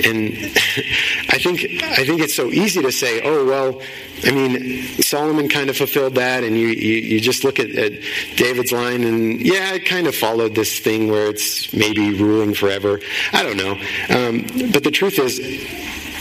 And 0.04 0.34
I 1.30 1.38
think 1.38 1.84
I 1.84 2.06
think 2.06 2.22
it's 2.22 2.36
so 2.36 2.48
easy 2.48 2.82
to 2.82 2.92
say, 2.92 3.22
oh 3.24 3.46
well, 3.46 3.82
I 4.24 4.32
mean 4.32 5.02
Solomon 5.02 5.50
kind 5.50 5.70
of 5.70 5.78
fulfilled 5.78 6.16
that, 6.16 6.44
and 6.44 6.56
you 6.56 6.68
you, 6.68 6.96
you 6.98 7.20
just 7.20 7.44
look 7.44 7.60
at, 7.60 7.70
at, 7.72 7.94
David's 8.36 8.72
line, 8.72 9.04
and 9.04 9.42
yeah, 9.42 9.74
it 9.74 9.86
kind 9.86 10.08
of 10.08 10.16
followed 10.16 10.56
this 10.56 10.80
thing 10.80 11.10
where 11.10 11.28
it's 11.28 11.74
maybe 11.74 12.14
ruling 12.14 12.54
forever. 12.54 13.00
I 13.34 13.44
don't 13.44 13.58
know, 13.58 13.72
um, 14.10 14.72
but 14.72 14.84
the 14.84 14.92
truth 14.92 15.20
is, 15.20 15.40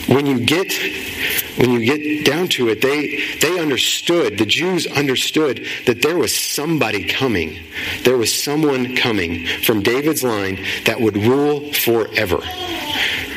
when 0.06 0.26
you 0.26 0.40
get 0.44 0.72
when 1.58 1.70
you 1.72 1.84
get 1.84 2.24
down 2.24 2.48
to 2.48 2.68
it, 2.68 2.80
they 2.80 3.38
they 3.40 3.60
understood, 3.60 4.38
the 4.38 4.46
Jews 4.46 4.86
understood 4.86 5.66
that 5.86 6.02
there 6.02 6.16
was 6.16 6.34
somebody 6.34 7.04
coming. 7.04 7.58
There 8.02 8.16
was 8.16 8.32
someone 8.32 8.96
coming 8.96 9.46
from 9.62 9.82
David's 9.82 10.22
line 10.22 10.64
that 10.84 11.00
would 11.00 11.16
rule 11.16 11.72
forever 11.72 12.40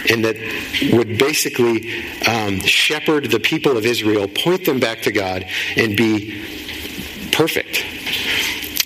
and 0.10 0.25
that 0.25 0.36
would 0.93 1.17
basically 1.17 2.03
um, 2.27 2.60
shepherd 2.60 3.32
the 3.32 3.39
people 3.39 3.77
of 3.77 3.86
Israel, 3.86 4.27
point 4.27 4.65
them 4.65 4.79
back 4.79 5.01
to 5.03 5.12
God, 5.12 5.46
and 5.77 5.96
be 5.96 6.43
perfect. 7.32 7.84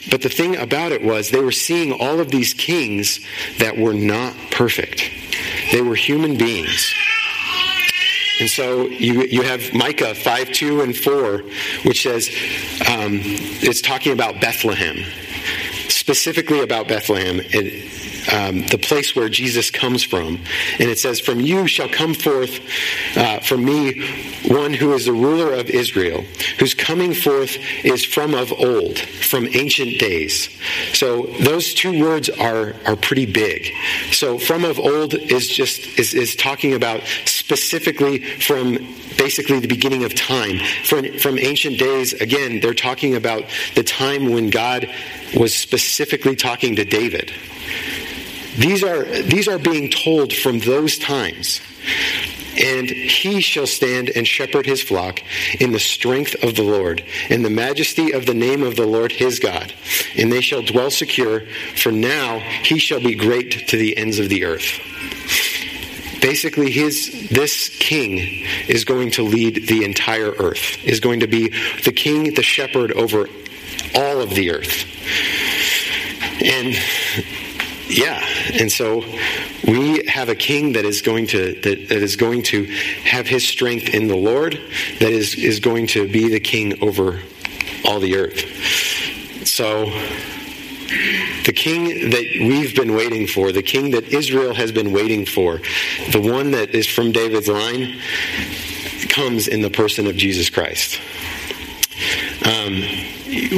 But 0.10 0.22
the 0.22 0.30
thing 0.30 0.56
about 0.56 0.92
it 0.92 1.04
was, 1.04 1.30
they 1.30 1.42
were 1.42 1.52
seeing 1.52 1.92
all 1.92 2.20
of 2.20 2.30
these 2.30 2.54
kings 2.54 3.20
that 3.60 3.78
were 3.78 3.94
not 3.94 4.34
perfect. 4.52 5.12
They 5.72 5.82
were 5.82 5.96
human 5.96 6.38
beings. 6.38 6.94
And 8.40 8.50
so 8.50 8.86
you, 8.88 9.24
you 9.24 9.42
have 9.42 9.74
Micah 9.74 10.14
5, 10.14 10.52
2, 10.52 10.82
and 10.82 10.96
4, 10.96 11.38
which 11.86 12.04
says, 12.04 12.30
um, 12.88 13.20
it's 13.64 13.82
talking 13.82 14.14
about 14.14 14.40
Bethlehem, 14.40 14.98
specifically 15.90 16.62
about 16.62 16.88
Bethlehem. 16.88 17.40
It, 17.40 17.92
um, 18.32 18.64
the 18.68 18.78
place 18.78 19.16
where 19.16 19.30
Jesus 19.30 19.72
comes 19.72 20.04
from. 20.04 20.40
And 20.80 20.90
it 20.90 21.00
says, 21.00 21.20
From 21.20 21.40
you 21.40 21.68
shall 21.68 21.90
come 21.90 22.14
forth 22.14 22.60
uh, 23.16 23.40
from 23.40 23.64
me 23.64 24.06
one 24.48 24.74
who 24.74 24.94
is 24.94 25.06
the 25.06 25.14
ruler 25.14 25.54
of 25.54 25.70
Israel, 25.70 26.24
whose 26.60 26.74
coming 26.74 27.14
forth 27.14 27.58
is 27.84 28.04
from 28.04 28.34
of 28.34 28.52
old, 28.52 29.00
from 29.00 29.48
ancient 29.54 30.00
days. 30.00 30.50
So 30.94 31.28
those 31.42 31.74
two 31.74 32.04
words 32.04 32.30
are, 32.30 32.74
are 32.86 32.96
pretty 32.96 33.32
big. 33.32 33.74
So 34.12 34.38
from 34.38 34.66
of 34.66 34.80
old 34.80 35.14
is 35.14 35.48
just 35.48 36.00
is, 36.00 36.14
is 36.14 36.36
talking 36.36 36.74
about 36.74 37.02
specifically 37.48 38.20
from 38.20 38.74
basically 39.18 39.58
the 39.62 39.70
beginning 39.70 40.04
of 40.04 40.14
time. 40.14 40.60
From, 40.84 41.18
from 41.18 41.40
ancient 41.40 41.80
days, 41.80 42.12
again, 42.12 42.60
they're 42.60 42.74
talking 42.74 43.16
about 43.16 43.46
the 43.74 43.84
time 43.84 44.34
when 44.34 44.50
God 44.50 44.90
was 45.34 45.56
specifically 45.56 46.36
talking 46.36 46.76
to 46.76 46.84
David. 46.84 47.32
These 48.58 48.84
are, 48.84 49.06
these 49.06 49.48
are 49.48 49.58
being 49.58 49.90
told 49.90 50.34
from 50.34 50.60
those 50.60 50.98
times. 50.98 51.62
And 52.60 52.90
he 52.90 53.40
shall 53.40 53.68
stand 53.68 54.10
and 54.10 54.28
shepherd 54.28 54.66
his 54.66 54.82
flock 54.82 55.22
in 55.62 55.72
the 55.72 55.80
strength 55.80 56.36
of 56.44 56.56
the 56.56 56.64
Lord, 56.64 57.02
in 57.30 57.44
the 57.44 57.50
majesty 57.50 58.12
of 58.12 58.26
the 58.26 58.34
name 58.34 58.62
of 58.62 58.76
the 58.76 58.86
Lord 58.86 59.14
his 59.14 59.40
God. 59.40 59.74
And 60.18 60.34
they 60.34 60.42
shall 60.42 60.64
dwell 60.64 60.92
secure, 60.92 61.46
for 61.78 61.94
now 61.94 62.40
he 62.40 62.78
shall 62.78 63.00
be 63.00 63.16
great 63.16 63.70
to 63.70 63.78
the 63.78 63.96
ends 63.96 64.20
of 64.20 64.28
the 64.28 64.44
earth. 64.44 64.82
Basically, 66.22 66.72
his, 66.72 67.30
this 67.30 67.70
king 67.70 68.46
is 68.68 68.86
going 68.86 69.12
to 69.12 69.24
lead 69.24 69.68
the 69.68 69.84
entire 69.84 70.32
earth, 70.32 70.84
is 70.84 71.00
going 71.00 71.20
to 71.22 71.28
be 71.28 71.50
the 71.84 71.92
king, 71.92 72.34
the 72.34 72.44
shepherd 72.44 72.92
over 72.94 73.28
all 73.96 74.22
of 74.22 74.32
the 74.32 74.52
earth. 74.52 74.86
And 76.42 76.76
yeah, 77.90 78.22
and 78.54 78.72
so 78.72 79.04
we 79.66 80.06
have 80.08 80.30
a 80.30 80.36
king 80.36 80.74
that 80.74 80.86
is 80.86 81.02
going 81.02 81.28
to 81.28 81.54
that, 81.62 81.90
that 81.90 82.04
is 82.04 82.16
going 82.16 82.44
to 82.44 82.66
have 82.66 83.28
his 83.28 83.48
strength 83.48 83.94
in 83.94 84.08
the 84.08 84.16
Lord, 84.16 84.60
that 85.00 85.12
is 85.12 85.36
is 85.36 85.60
going 85.60 85.88
to 85.88 86.08
be 86.08 86.30
the 86.30 86.40
king 86.40 86.84
over 86.84 87.22
all 87.86 88.00
the 88.00 88.18
earth. 88.18 89.48
So 89.48 89.86
the 91.48 91.54
king 91.54 92.10
that 92.10 92.26
we've 92.42 92.76
been 92.76 92.94
waiting 92.94 93.26
for, 93.26 93.54
the 93.54 93.64
king 93.64 93.92
that 93.92 94.10
Israel 94.10 94.54
has 94.54 94.74
been 94.74 94.92
waiting 94.92 95.26
for, 95.26 95.62
the 96.12 96.20
one 96.20 96.52
that 96.52 96.72
is 96.72 96.86
from 96.86 97.14
David's 97.14 97.48
line, 97.48 98.00
comes 99.08 99.48
in 99.48 99.62
the 99.62 99.70
person 99.70 100.08
of 100.08 100.18
Jesus 100.18 100.50
Christ. 100.50 101.00
Um, 102.46 102.74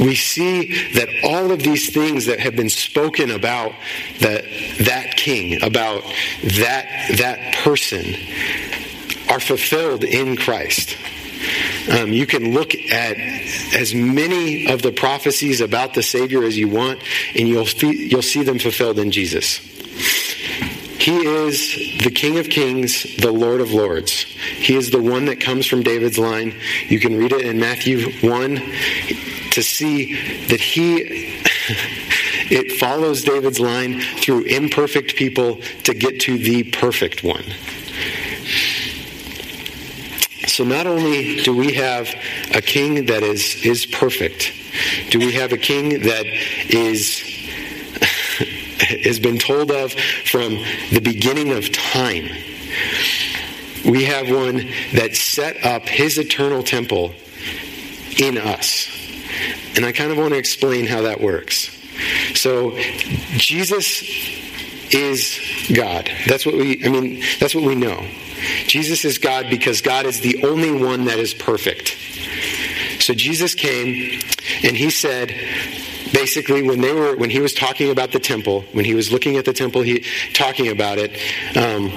we 0.06 0.14
see 0.14 0.92
that 0.94 1.08
all 1.24 1.50
of 1.50 1.62
these 1.64 1.92
things 1.92 2.26
that 2.26 2.38
have 2.38 2.54
been 2.54 2.70
spoken 2.70 3.32
about 3.32 3.72
that, 4.20 4.44
that 4.84 5.16
king, 5.16 5.60
about 5.60 6.04
that, 6.44 7.16
that 7.18 7.56
person, 7.56 8.04
are 9.28 9.40
fulfilled 9.40 10.04
in 10.04 10.36
Christ. 10.36 10.96
Um, 11.88 12.12
you 12.12 12.26
can 12.26 12.52
look 12.52 12.74
at 12.74 13.16
as 13.74 13.94
many 13.94 14.70
of 14.70 14.82
the 14.82 14.92
prophecies 14.92 15.60
about 15.60 15.94
the 15.94 16.02
Savior 16.02 16.44
as 16.44 16.56
you 16.56 16.68
want, 16.68 17.00
and 17.34 17.48
you'll, 17.48 17.66
you'll 17.66 18.22
see 18.22 18.42
them 18.42 18.58
fulfilled 18.58 18.98
in 18.98 19.10
Jesus. 19.10 19.58
He 21.00 21.16
is 21.26 22.02
the 22.04 22.10
King 22.10 22.38
of 22.38 22.50
Kings, 22.50 23.16
the 23.16 23.32
Lord 23.32 23.62
of 23.62 23.72
Lords. 23.72 24.12
He 24.12 24.76
is 24.76 24.90
the 24.90 25.02
one 25.02 25.24
that 25.24 25.40
comes 25.40 25.66
from 25.66 25.82
David's 25.82 26.18
line. 26.18 26.54
You 26.88 27.00
can 27.00 27.16
read 27.16 27.32
it 27.32 27.46
in 27.46 27.58
Matthew 27.58 28.12
1 28.20 28.56
to 29.52 29.62
see 29.62 30.14
that 30.48 30.60
he 30.60 30.98
it 32.50 32.78
follows 32.78 33.22
David's 33.22 33.58
line 33.58 34.00
through 34.00 34.42
imperfect 34.42 35.16
people 35.16 35.56
to 35.84 35.94
get 35.94 36.20
to 36.20 36.36
the 36.36 36.64
perfect 36.64 37.24
one. 37.24 37.44
So 40.50 40.64
not 40.64 40.86
only 40.86 41.42
do 41.42 41.54
we 41.54 41.74
have 41.74 42.08
a 42.52 42.60
king 42.60 43.06
that 43.06 43.22
is 43.22 43.64
is 43.64 43.86
perfect, 43.86 44.52
do 45.10 45.18
we 45.18 45.32
have 45.32 45.52
a 45.52 45.58
king 45.58 46.00
that 46.02 46.26
is 46.68 47.20
has 48.80 49.18
been 49.18 49.38
told 49.38 49.70
of 49.70 49.92
from 49.92 50.54
the 50.92 51.00
beginning 51.00 51.52
of 51.52 51.70
time. 51.72 52.28
We 53.84 54.04
have 54.04 54.30
one 54.30 54.68
that 54.94 55.14
set 55.14 55.64
up 55.64 55.88
his 55.88 56.18
eternal 56.18 56.62
temple 56.62 57.14
in 58.18 58.36
us. 58.36 58.88
And 59.76 59.84
I 59.84 59.92
kind 59.92 60.10
of 60.10 60.18
want 60.18 60.32
to 60.32 60.38
explain 60.38 60.86
how 60.86 61.02
that 61.02 61.20
works. 61.20 61.70
So, 62.34 62.76
Jesus 63.36 64.02
is 64.92 65.38
God. 65.74 66.10
That's 66.26 66.44
what 66.44 66.54
we, 66.54 66.84
I 66.84 66.88
mean, 66.88 67.22
that's 67.38 67.54
what 67.54 67.64
we 67.64 67.74
know. 67.74 68.06
Jesus 68.66 69.04
is 69.04 69.18
God 69.18 69.46
because 69.50 69.80
God 69.80 70.06
is 70.06 70.20
the 70.20 70.44
only 70.44 70.72
one 70.72 71.04
that 71.06 71.18
is 71.18 71.34
perfect. 71.34 71.96
So 73.00 73.14
Jesus 73.14 73.54
came 73.54 74.20
and 74.62 74.76
he 74.76 74.90
said, 74.90 75.34
basically 76.12 76.62
when 76.62 76.80
they 76.80 76.92
were 76.92 77.16
when 77.16 77.30
he 77.30 77.40
was 77.40 77.54
talking 77.54 77.90
about 77.90 78.10
the 78.12 78.18
temple 78.18 78.62
when 78.72 78.84
he 78.84 78.94
was 78.94 79.12
looking 79.12 79.36
at 79.36 79.44
the 79.44 79.52
temple 79.52 79.82
he 79.82 80.04
talking 80.32 80.68
about 80.68 80.98
it 80.98 81.12
um, 81.56 81.90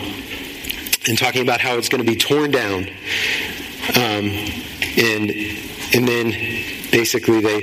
and 1.07 1.17
talking 1.17 1.41
about 1.41 1.59
how 1.59 1.77
it's 1.77 1.89
going 1.89 2.03
to 2.03 2.09
be 2.09 2.17
torn 2.17 2.51
down 2.51 2.83
um, 3.95 4.29
and 4.97 5.31
and 5.93 6.07
then 6.07 6.31
basically 6.93 7.41
they, 7.41 7.59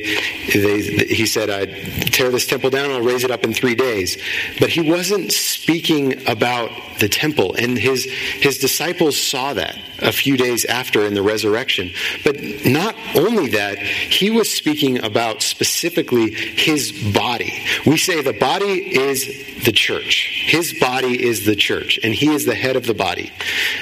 they 0.53 1.07
he 1.07 1.25
said 1.25 1.49
i'd 1.49 1.71
tear 2.13 2.31
this 2.31 2.47
temple 2.47 2.69
down 2.69 2.91
i'll 2.91 3.01
raise 3.01 3.23
it 3.25 3.31
up 3.31 3.45
in 3.45 3.55
three 3.55 3.75
days. 3.75 4.19
But 4.59 4.71
he 4.71 4.81
wasn't 4.81 5.33
speaking 5.33 6.29
about 6.29 6.71
the 6.99 7.09
temple 7.09 7.55
and 7.55 7.79
his 7.79 8.05
his 8.05 8.59
disciples 8.59 9.21
saw 9.21 9.55
that 9.55 9.79
a 10.01 10.13
few 10.13 10.37
days 10.37 10.65
after 10.65 11.07
in 11.07 11.15
the 11.15 11.23
resurrection. 11.23 11.91
But 12.25 12.37
not 12.65 12.95
only 13.15 13.49
that 13.51 13.79
he 13.79 14.31
was 14.31 14.51
speaking 14.51 15.03
about 15.05 15.43
specifically 15.43 16.33
his 16.33 16.93
body. 17.13 17.53
We 17.87 17.97
say 17.97 18.23
the 18.23 18.33
body 18.33 18.97
is 18.97 19.65
the 19.65 19.73
church. 19.73 20.45
His 20.47 20.75
body 20.81 21.23
is 21.23 21.45
the 21.45 21.57
church 21.57 22.01
and 22.03 22.15
he 22.15 22.29
is 22.29 22.45
the 22.47 22.55
head 22.55 22.77
of 22.77 22.87
the 22.87 22.95
body. 22.95 23.31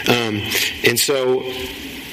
Um, 0.08 0.42
and 0.84 0.98
so 0.98 1.42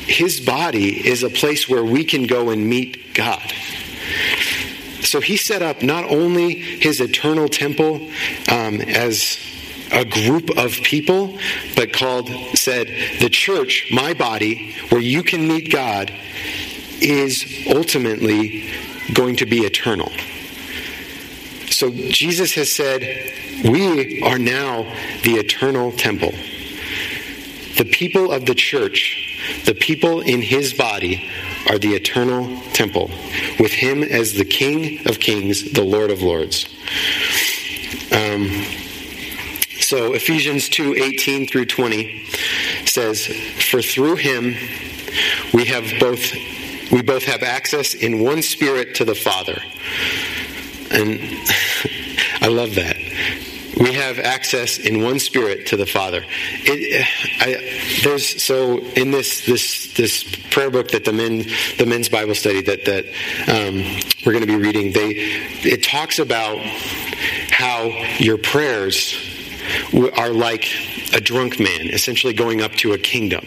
his 0.08 0.40
body 0.40 1.08
is 1.08 1.24
a 1.24 1.30
place 1.30 1.68
where 1.68 1.84
we 1.84 2.04
can 2.04 2.28
go 2.28 2.50
and 2.50 2.68
meet 2.68 3.14
God. 3.14 3.52
So 5.02 5.20
he 5.20 5.38
set 5.38 5.62
up 5.62 5.82
not 5.82 6.06
only 6.06 6.56
his 6.56 7.00
eternal 7.00 7.48
temple 7.48 7.96
um, 8.50 8.82
as 8.82 9.38
a 9.92 10.04
group 10.04 10.58
of 10.58 10.72
people, 10.84 11.38
but 11.76 11.94
called, 11.94 12.30
said, 12.56 12.88
the 13.20 13.30
church, 13.30 13.90
my 13.92 14.14
body, 14.14 14.74
where 14.90 15.02
you 15.02 15.24
can 15.24 15.48
meet 15.48 15.72
God, 15.72 16.12
is 17.02 17.66
ultimately 17.70 18.70
going 19.14 19.36
to 19.38 19.46
be 19.46 19.60
eternal. 19.60 20.12
So 21.70 21.92
Jesus 21.92 22.54
has 22.54 22.72
said, 22.72 23.02
we 23.64 24.22
are 24.22 24.40
now 24.40 24.84
the 25.24 25.36
eternal 25.36 25.92
temple. 25.92 26.32
The 27.78 27.86
people 27.92 28.32
of 28.32 28.46
the 28.46 28.56
church 28.56 29.35
the 29.66 29.74
people 29.74 30.22
in 30.22 30.42
his 30.42 30.74
body 30.74 31.30
are 31.70 31.78
the 31.78 31.96
eternal 31.96 32.62
temple, 32.72 33.10
with 33.60 33.72
him 33.72 34.04
as 34.04 34.34
the 34.34 34.46
King 34.46 35.08
of 35.08 35.20
kings, 35.20 35.72
the 35.72 35.84
Lord 35.84 36.12
of 36.12 36.22
lords. 36.22 36.66
Um, 38.12 38.50
so 39.82 40.14
Ephesians 40.14 40.70
2 40.70 40.96
18 40.96 41.48
through 41.48 41.66
20 41.66 42.26
says, 42.86 43.26
For 43.26 43.82
through 43.82 44.16
him 44.16 44.56
we 45.54 45.66
have 45.66 46.00
both 46.00 46.34
we 46.92 47.02
both 47.02 47.24
have 47.24 47.44
access 47.44 47.94
in 47.94 48.24
one 48.24 48.42
spirit 48.42 48.96
to 48.96 49.06
the 49.06 49.16
Father. 49.16 49.62
And 50.92 51.20
I 52.42 52.48
love 52.48 52.76
that. 52.76 52.95
We 53.80 53.94
have 53.94 54.20
access 54.20 54.78
in 54.78 55.04
one 55.04 55.20
spirit 55.20 55.68
to 55.68 55.78
the 55.78 55.86
Father. 55.86 56.24
It, 56.64 57.06
I, 57.40 58.02
there's 58.04 58.42
so 58.42 58.78
in 58.78 59.12
this 59.12 59.46
this 59.46 59.94
this 59.94 60.24
prayer 60.52 60.70
book 60.70 60.90
that 60.90 61.04
the 61.06 61.14
men 61.14 61.46
the 61.78 61.86
men's 61.86 62.10
Bible 62.10 62.36
study 62.36 62.62
that 62.62 62.86
that 62.86 63.06
um, 63.50 63.84
we're 64.26 64.32
going 64.32 64.46
to 64.46 64.48
be 64.48 64.56
reading. 64.56 64.94
They 64.94 65.12
it 65.64 65.84
talks 65.84 66.20
about 66.20 66.58
how 67.50 67.88
your 68.18 68.38
prayers 68.38 69.14
are 70.18 70.30
like 70.30 70.66
a 71.14 71.22
drunk 71.22 71.60
man, 71.60 71.90
essentially 71.90 72.34
going 72.34 72.62
up 72.62 72.72
to 72.74 72.94
a 72.94 72.98
kingdom. 72.98 73.46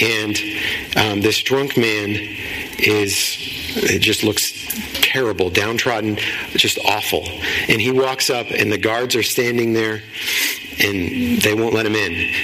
And 0.00 0.36
um, 0.96 1.20
this 1.20 1.40
drunk 1.42 1.76
man 1.76 2.10
is, 2.78 3.36
it 3.76 4.00
just 4.00 4.24
looks 4.24 4.55
terrible, 5.16 5.48
downtrodden, 5.48 6.16
just 6.50 6.78
awful. 6.84 7.22
And 7.68 7.80
he 7.80 7.90
walks 7.90 8.28
up, 8.28 8.48
and 8.50 8.70
the 8.70 8.76
guards 8.76 9.16
are 9.16 9.22
standing 9.22 9.72
there, 9.72 10.02
and 10.78 11.40
they 11.40 11.54
won't 11.54 11.72
let 11.72 11.86
him 11.86 11.94
in. 11.94 12.34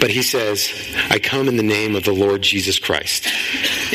But 0.00 0.10
he 0.10 0.22
says, 0.22 0.70
I 1.08 1.18
come 1.18 1.48
in 1.48 1.56
the 1.56 1.62
name 1.62 1.96
of 1.96 2.04
the 2.04 2.12
Lord 2.12 2.42
Jesus 2.42 2.78
Christ. 2.78 3.26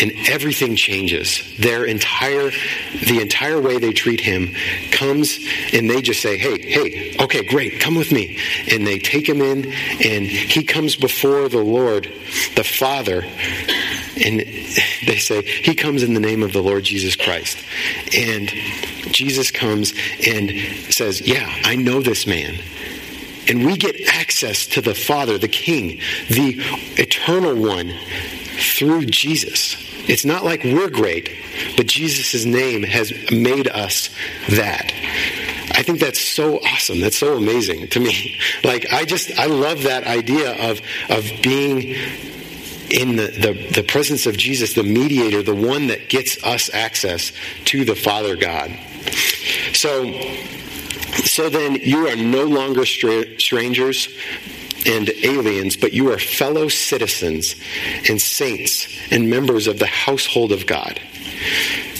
And 0.02 0.12
everything 0.28 0.76
changes. 0.76 1.42
Their 1.60 1.86
entire, 1.86 2.52
the 3.06 3.20
entire 3.22 3.62
way 3.62 3.78
they 3.78 3.94
treat 3.94 4.20
him 4.20 4.54
comes 4.92 5.40
and 5.74 5.90
they 5.90 6.02
just 6.02 6.22
say, 6.22 6.38
hey, 6.38 6.60
hey, 6.62 7.16
okay, 7.20 7.44
great, 7.48 7.80
come 7.80 7.96
with 7.96 8.12
me. 8.12 8.40
And 8.72 8.86
they 8.86 9.00
take 9.00 9.28
him 9.28 9.42
in 9.42 9.66
and 9.66 10.26
he 10.26 10.64
comes 10.64 10.96
before 10.96 11.50
the 11.50 11.64
Lord, 11.64 12.06
the 12.56 12.64
Father, 12.64 13.24
and 14.24 14.40
they 15.06 15.18
say, 15.18 15.42
He 15.42 15.76
comes 15.76 16.04
in 16.04 16.14
the 16.14 16.20
name 16.20 16.44
of 16.44 16.54
the 16.54 16.62
Lord 16.62 16.84
Jesus 16.84 17.16
Christ. 17.16 17.58
And 18.16 18.50
Jesus 19.12 19.52
comes 19.52 19.94
and 20.26 20.52
says, 20.94 21.22
Yeah, 21.22 21.48
I 21.64 21.76
know 21.76 22.02
this 22.02 22.26
man. 22.26 22.56
And 23.48 23.66
we 23.66 23.78
get 23.78 23.96
access 24.08 24.66
to 24.68 24.82
the 24.82 24.96
Father, 24.96 25.38
the 25.38 25.48
King, 25.48 26.00
the 26.30 26.56
eternal 26.98 27.56
one 27.56 27.94
through 28.58 29.06
Jesus. 29.06 29.76
It's 30.08 30.26
not 30.26 30.44
like 30.44 30.64
we're 30.64 30.90
great, 30.90 31.32
but 31.78 31.88
Jesus' 31.88 32.46
name 32.46 32.84
has 32.84 33.12
made 33.32 33.68
us 33.68 34.10
that. 34.50 34.92
I 35.72 35.84
think 35.84 36.00
that's 36.00 36.22
so 36.22 36.60
awesome. 36.60 37.02
That's 37.02 37.18
so 37.18 37.36
amazing 37.38 37.88
to 37.90 38.00
me. 38.00 38.40
Like 38.64 38.92
I 38.92 39.06
just 39.06 39.38
I 39.38 39.46
love 39.46 39.84
that 39.84 40.08
idea 40.08 40.72
of 40.72 40.82
of 41.10 41.30
being 41.44 41.96
in 42.90 43.16
the, 43.16 43.28
the, 43.28 43.82
the, 43.82 43.84
presence 43.84 44.26
of 44.26 44.38
Jesus, 44.38 44.74
the 44.74 44.84
mediator, 44.84 45.42
the 45.42 45.56
one 45.56 45.88
that 45.88 46.10
gets 46.10 46.42
us 46.44 46.70
access 46.74 47.32
to 47.66 47.86
the 47.86 47.96
Father 47.96 48.36
God. 48.36 48.72
So 49.74 50.12
so 51.24 51.50
then, 51.50 51.76
you 51.76 52.08
are 52.08 52.16
no 52.16 52.44
longer 52.44 52.86
strangers 52.86 54.10
and 54.86 55.10
aliens, 55.24 55.78
but 55.78 55.94
you 55.94 56.12
are 56.12 56.20
fellow 56.20 56.68
citizens 56.68 57.56
and 58.10 58.22
saints 58.22 58.88
and 59.12 59.30
members 59.30 59.68
of 59.68 59.80
the 59.80 59.88
household 59.88 60.52
of 60.52 60.68
God. 60.68 61.00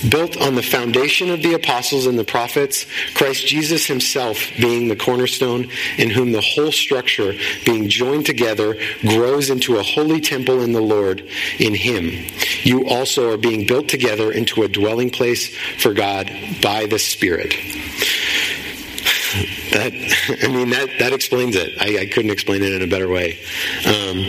Built 0.10 0.40
on 0.42 0.56
the 0.56 0.62
foundation 0.62 1.30
of 1.30 1.42
the 1.42 1.54
apostles 1.54 2.06
and 2.06 2.20
the 2.20 2.24
prophets, 2.24 2.86
Christ 3.14 3.48
Jesus 3.48 3.88
himself 3.88 4.38
being 4.58 4.88
the 4.88 4.96
cornerstone, 4.96 5.70
in 5.98 6.10
whom 6.10 6.32
the 6.32 6.42
whole 6.42 6.72
structure, 6.72 7.34
being 7.66 7.90
joined 7.90 8.26
together, 8.26 8.78
grows 9.02 9.50
into 9.50 9.78
a 9.78 9.84
holy 9.84 10.22
temple 10.22 10.62
in 10.62 10.74
the 10.74 10.82
Lord. 10.82 11.28
In 11.60 11.74
him, 11.74 12.12
you 12.64 12.88
also 12.88 13.34
are 13.34 13.38
being 13.38 13.68
built 13.68 13.88
together 13.88 14.32
into 14.32 14.64
a 14.64 14.68
dwelling 14.68 15.10
place 15.10 15.56
for 15.80 15.94
God 15.94 16.32
by 16.62 16.86
the 16.86 17.00
Spirit 17.00 17.52
that 19.72 19.94
I 20.44 20.48
mean 20.48 20.70
that 20.70 20.90
that 21.00 21.14
explains 21.14 21.56
it. 21.56 21.72
I, 21.80 22.02
I, 22.02 22.06
couldn't 22.08 22.32
explain 22.32 22.64
it 22.64 22.74
in 22.74 22.82
a 22.82 22.88
better 22.88 23.08
way. 23.08 23.40
Um, 23.86 24.26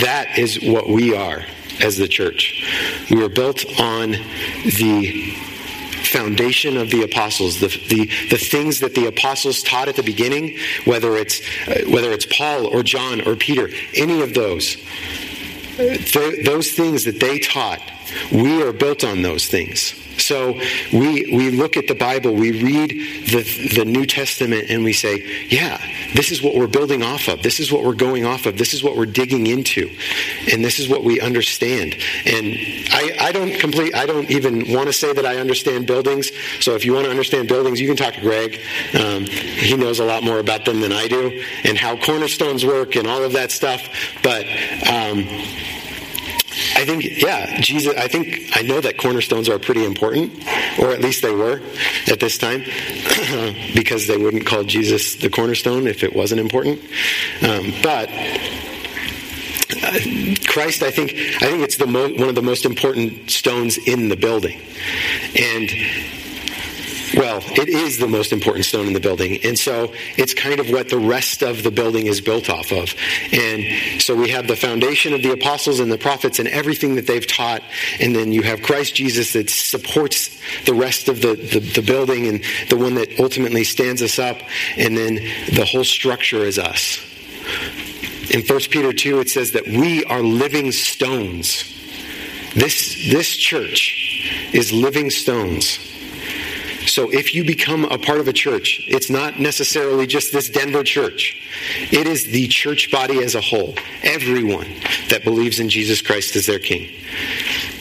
that 0.00 0.34
is 0.36 0.60
what 0.62 0.88
we 0.88 1.14
are 1.14 1.44
as 1.80 1.96
the 1.96 2.08
church. 2.08 2.64
We 3.10 3.22
are 3.24 3.28
built 3.28 3.64
on 3.80 4.10
the 4.10 5.34
foundation 6.06 6.76
of 6.76 6.90
the 6.90 7.02
apostles, 7.02 7.60
the, 7.60 7.68
the, 7.88 8.06
the 8.30 8.38
things 8.38 8.80
that 8.80 8.94
the 8.94 9.06
apostles 9.06 9.62
taught 9.62 9.88
at 9.88 9.96
the 9.96 10.02
beginning, 10.02 10.56
whether 10.84 11.16
it's, 11.16 11.40
uh, 11.68 11.82
whether 11.88 12.12
it's 12.12 12.26
Paul 12.26 12.66
or 12.66 12.82
John 12.82 13.26
or 13.26 13.36
Peter, 13.36 13.68
any 13.94 14.22
of 14.22 14.32
those, 14.34 14.76
th- 15.76 16.46
those 16.46 16.72
things 16.72 17.04
that 17.04 17.20
they 17.20 17.38
taught, 17.38 17.80
we 18.32 18.62
are 18.62 18.72
built 18.72 19.04
on 19.04 19.22
those 19.22 19.46
things. 19.46 19.94
So 20.18 20.58
we, 20.92 21.36
we 21.36 21.50
look 21.50 21.76
at 21.76 21.88
the 21.88 21.94
Bible, 21.94 22.32
we 22.34 22.62
read 22.62 22.90
the, 23.28 23.74
the 23.76 23.84
New 23.84 24.06
Testament, 24.06 24.70
and 24.70 24.82
we 24.84 24.92
say, 24.92 25.46
yeah, 25.48 25.80
this 26.14 26.32
is 26.32 26.42
what 26.42 26.54
we're 26.54 26.66
building 26.66 27.02
off 27.02 27.28
of. 27.28 27.42
This 27.42 27.60
is 27.60 27.70
what 27.70 27.84
we're 27.84 27.94
going 27.94 28.24
off 28.24 28.46
of. 28.46 28.58
This 28.58 28.72
is 28.74 28.82
what 28.82 28.96
we're 28.96 29.06
digging 29.06 29.46
into. 29.46 29.94
And 30.50 30.64
this 30.64 30.78
is 30.78 30.88
what 30.88 31.04
we 31.04 31.20
understand. 31.20 31.96
And 32.24 32.54
I, 32.90 33.16
I 33.20 33.32
don't 33.32 33.58
complete, 33.60 33.94
I 33.94 34.06
don't 34.06 34.30
even 34.30 34.72
want 34.72 34.86
to 34.86 34.92
say 34.92 35.12
that 35.12 35.26
I 35.26 35.36
understand 35.36 35.86
buildings. 35.86 36.30
So 36.60 36.74
if 36.74 36.84
you 36.84 36.94
want 36.94 37.04
to 37.04 37.10
understand 37.10 37.48
buildings, 37.48 37.80
you 37.80 37.86
can 37.86 37.96
talk 37.96 38.14
to 38.14 38.20
Greg. 38.20 38.60
Um, 38.98 39.24
he 39.24 39.76
knows 39.76 40.00
a 40.00 40.04
lot 40.04 40.22
more 40.22 40.38
about 40.38 40.64
them 40.64 40.80
than 40.80 40.92
I 40.92 41.08
do 41.08 41.42
and 41.64 41.76
how 41.76 41.96
cornerstones 41.96 42.64
work 42.64 42.96
and 42.96 43.06
all 43.06 43.22
of 43.22 43.32
that 43.32 43.50
stuff. 43.50 43.88
But, 44.22 44.46
um, 44.88 45.26
I 46.76 46.84
think, 46.84 47.04
yeah, 47.22 47.58
Jesus, 47.60 47.96
I 47.96 48.06
think, 48.06 48.50
I 48.54 48.60
know 48.60 48.82
that 48.82 48.98
cornerstones 48.98 49.48
are 49.48 49.58
pretty 49.58 49.84
important, 49.84 50.32
or 50.78 50.90
at 50.90 51.00
least 51.00 51.22
they 51.22 51.32
were 51.32 51.62
at 52.06 52.20
this 52.20 52.36
time, 52.36 52.60
because 53.74 54.06
they 54.06 54.18
wouldn't 54.18 54.44
call 54.44 54.62
Jesus 54.62 55.16
the 55.16 55.30
cornerstone 55.30 55.86
if 55.86 56.04
it 56.04 56.14
wasn't 56.14 56.38
important. 56.38 56.78
Um, 57.42 57.72
but 57.82 58.10
uh, 59.82 60.34
Christ, 60.46 60.82
I 60.82 60.90
think, 60.90 61.12
I 61.12 61.46
think 61.50 61.62
it's 61.62 61.78
the 61.78 61.86
mo- 61.86 62.12
one 62.12 62.28
of 62.28 62.34
the 62.34 62.42
most 62.42 62.66
important 62.66 63.30
stones 63.30 63.78
in 63.78 64.10
the 64.10 64.16
building, 64.16 64.60
and 65.34 65.70
well, 67.14 67.40
it 67.52 67.68
is 67.68 67.98
the 67.98 68.08
most 68.08 68.32
important 68.32 68.64
stone 68.64 68.86
in 68.86 68.92
the 68.92 69.00
building. 69.00 69.38
And 69.44 69.58
so 69.58 69.92
it's 70.16 70.34
kind 70.34 70.58
of 70.58 70.70
what 70.70 70.88
the 70.88 70.98
rest 70.98 71.42
of 71.42 71.62
the 71.62 71.70
building 71.70 72.06
is 72.06 72.20
built 72.20 72.50
off 72.50 72.72
of. 72.72 72.94
And 73.32 74.02
so 74.02 74.16
we 74.16 74.30
have 74.30 74.48
the 74.48 74.56
foundation 74.56 75.14
of 75.14 75.22
the 75.22 75.32
apostles 75.32 75.78
and 75.78 75.90
the 75.90 75.98
prophets 75.98 76.38
and 76.38 76.48
everything 76.48 76.96
that 76.96 77.06
they've 77.06 77.26
taught. 77.26 77.62
And 78.00 78.14
then 78.14 78.32
you 78.32 78.42
have 78.42 78.62
Christ 78.62 78.94
Jesus 78.94 79.34
that 79.34 79.50
supports 79.50 80.36
the 80.64 80.74
rest 80.74 81.08
of 81.08 81.20
the, 81.20 81.34
the, 81.34 81.60
the 81.60 81.82
building 81.82 82.26
and 82.26 82.42
the 82.70 82.76
one 82.76 82.94
that 82.94 83.20
ultimately 83.20 83.64
stands 83.64 84.02
us 84.02 84.18
up. 84.18 84.38
And 84.76 84.96
then 84.96 85.16
the 85.54 85.64
whole 85.64 85.84
structure 85.84 86.44
is 86.44 86.58
us. 86.58 86.98
In 88.30 88.42
1 88.42 88.60
Peter 88.70 88.92
2, 88.92 89.20
it 89.20 89.30
says 89.30 89.52
that 89.52 89.66
we 89.66 90.04
are 90.06 90.20
living 90.20 90.72
stones. 90.72 91.72
This, 92.54 93.08
this 93.12 93.36
church 93.36 94.50
is 94.52 94.72
living 94.72 95.10
stones. 95.10 95.78
So 96.96 97.12
if 97.12 97.34
you 97.34 97.44
become 97.44 97.84
a 97.84 97.98
part 97.98 98.20
of 98.20 98.26
a 98.26 98.32
church, 98.32 98.82
it's 98.88 99.10
not 99.10 99.38
necessarily 99.38 100.06
just 100.06 100.32
this 100.32 100.48
Denver 100.48 100.82
church. 100.82 101.36
It 101.92 102.06
is 102.06 102.24
the 102.24 102.48
church 102.48 102.90
body 102.90 103.22
as 103.22 103.34
a 103.34 103.40
whole. 103.42 103.74
Everyone 104.02 104.66
that 105.10 105.22
believes 105.22 105.60
in 105.60 105.68
Jesus 105.68 106.00
Christ 106.00 106.34
as 106.36 106.46
their 106.46 106.58
king. 106.58 106.90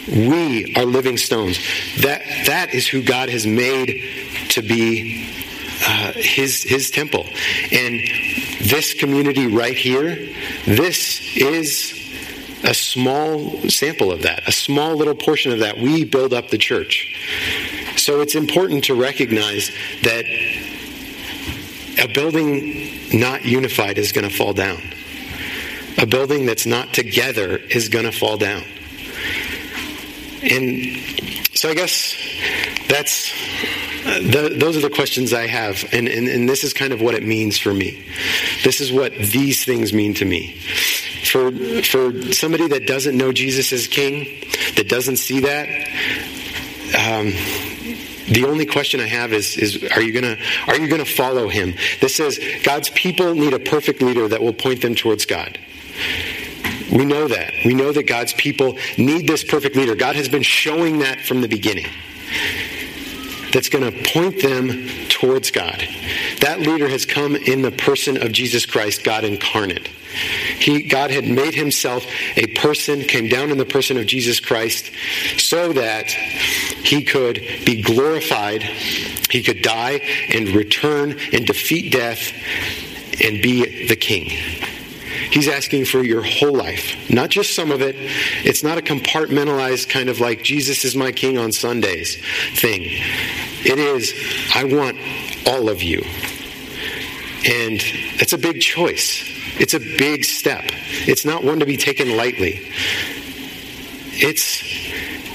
We 0.09 0.75
are 0.75 0.83
living 0.83 1.15
stones. 1.15 1.59
That, 2.01 2.23
that 2.47 2.73
is 2.73 2.89
who 2.89 3.01
God 3.01 3.29
has 3.29 3.47
made 3.47 4.03
to 4.49 4.61
be 4.61 5.33
uh, 5.87 6.11
his, 6.15 6.63
his 6.63 6.91
temple. 6.91 7.25
And 7.71 8.01
this 8.63 8.95
community 8.95 9.47
right 9.47 9.77
here, 9.77 10.27
this 10.65 11.37
is 11.37 11.93
a 12.65 12.73
small 12.73 13.61
sample 13.69 14.11
of 14.11 14.23
that, 14.23 14.45
a 14.45 14.51
small 14.51 14.97
little 14.97 15.15
portion 15.15 15.53
of 15.53 15.59
that. 15.59 15.77
We 15.77 16.03
build 16.03 16.33
up 16.33 16.49
the 16.49 16.57
church. 16.57 17.14
So 17.97 18.21
it's 18.21 18.35
important 18.35 18.85
to 18.85 18.95
recognize 18.95 19.71
that 20.03 20.25
a 21.97 22.07
building 22.13 22.89
not 23.13 23.45
unified 23.45 23.97
is 23.97 24.11
going 24.11 24.27
to 24.27 24.35
fall 24.35 24.53
down. 24.53 24.81
A 25.97 26.05
building 26.05 26.45
that's 26.45 26.65
not 26.65 26.93
together 26.93 27.57
is 27.57 27.89
going 27.89 28.05
to 28.05 28.11
fall 28.11 28.37
down. 28.37 28.63
And 30.43 30.97
so 31.53 31.69
I 31.69 31.73
guess 31.73 32.15
that's 32.89 33.31
the, 34.03 34.55
those 34.59 34.77
are 34.77 34.81
the 34.81 34.91
questions 34.93 35.33
I 35.33 35.47
have, 35.47 35.83
and, 35.91 36.07
and, 36.07 36.27
and 36.27 36.47
this 36.47 36.63
is 36.63 36.73
kind 36.73 36.93
of 36.93 37.01
what 37.01 37.15
it 37.15 37.23
means 37.23 37.57
for 37.57 37.73
me. 37.73 38.05
This 38.63 38.79
is 38.81 38.91
what 38.91 39.13
these 39.13 39.65
things 39.65 39.93
mean 39.93 40.13
to 40.15 40.25
me. 40.25 40.53
For 41.23 41.51
for 41.81 42.31
somebody 42.31 42.67
that 42.67 42.85
doesn't 42.85 43.17
know 43.17 43.31
Jesus 43.31 43.73
as 43.73 43.87
King, 43.87 44.27
that 44.75 44.87
doesn't 44.87 45.17
see 45.17 45.39
that, 45.39 45.67
um, 46.93 47.33
the 48.27 48.45
only 48.45 48.65
question 48.65 48.99
I 48.99 49.07
have 49.07 49.33
is, 49.33 49.57
is 49.57 49.83
are 49.91 50.01
you 50.01 50.13
gonna 50.13 50.37
are 50.67 50.77
you 50.77 50.87
gonna 50.87 51.05
follow 51.05 51.47
him? 51.47 51.75
This 52.01 52.15
says 52.15 52.39
God's 52.63 52.89
people 52.89 53.33
need 53.35 53.53
a 53.53 53.59
perfect 53.59 54.01
leader 54.01 54.27
that 54.27 54.41
will 54.41 54.53
point 54.53 54.81
them 54.81 54.95
towards 54.95 55.25
God. 55.25 55.59
We 56.91 57.05
know 57.05 57.27
that. 57.27 57.53
We 57.65 57.73
know 57.73 57.91
that 57.91 58.07
God's 58.07 58.33
people 58.33 58.77
need 58.97 59.27
this 59.27 59.43
perfect 59.43 59.75
leader. 59.75 59.95
God 59.95 60.15
has 60.15 60.29
been 60.29 60.43
showing 60.43 60.99
that 60.99 61.21
from 61.21 61.41
the 61.41 61.47
beginning. 61.47 61.87
That's 63.51 63.69
going 63.69 63.89
to 63.89 64.11
point 64.11 64.41
them 64.41 64.87
towards 65.07 65.49
God. 65.49 65.87
That 66.41 66.59
leader 66.59 66.89
has 66.89 67.05
come 67.05 67.35
in 67.35 67.61
the 67.61 67.71
person 67.71 68.21
of 68.21 68.31
Jesus 68.31 68.65
Christ, 68.65 69.03
God 69.03 69.23
incarnate. 69.23 69.89
He, 70.59 70.83
God 70.83 71.11
had 71.11 71.25
made 71.25 71.53
himself 71.53 72.05
a 72.35 72.47
person, 72.47 73.01
came 73.01 73.27
down 73.27 73.51
in 73.51 73.57
the 73.57 73.65
person 73.65 73.97
of 73.97 74.05
Jesus 74.05 74.39
Christ, 74.39 74.91
so 75.37 75.73
that 75.73 76.09
he 76.09 77.03
could 77.03 77.35
be 77.65 77.81
glorified, 77.81 78.63
he 78.63 79.43
could 79.43 79.61
die 79.61 80.01
and 80.29 80.49
return 80.49 81.17
and 81.33 81.45
defeat 81.45 81.91
death 81.91 82.31
and 83.23 83.41
be 83.41 83.87
the 83.87 83.95
king. 83.95 84.29
He's 85.31 85.47
asking 85.47 85.85
for 85.85 86.03
your 86.03 86.23
whole 86.23 86.55
life, 86.55 87.09
not 87.09 87.29
just 87.29 87.55
some 87.55 87.71
of 87.71 87.81
it. 87.81 87.95
It's 88.43 88.63
not 88.63 88.77
a 88.77 88.81
compartmentalized 88.81 89.89
kind 89.89 90.09
of 90.09 90.19
like 90.19 90.43
Jesus 90.43 90.85
is 90.85 90.95
my 90.95 91.11
king 91.11 91.37
on 91.37 91.51
Sundays 91.51 92.15
thing. 92.55 92.81
It 93.65 93.79
is, 93.79 94.13
I 94.53 94.63
want 94.65 94.97
all 95.47 95.69
of 95.69 95.81
you. 95.81 95.99
And 97.47 97.79
it's 98.19 98.33
a 98.33 98.37
big 98.37 98.61
choice. 98.61 99.34
It's 99.57 99.73
a 99.73 99.79
big 99.79 100.23
step. 100.23 100.63
It's 101.07 101.25
not 101.25 101.43
one 101.43 101.59
to 101.59 101.65
be 101.65 101.77
taken 101.77 102.15
lightly. 102.17 102.67
It's 104.17 104.61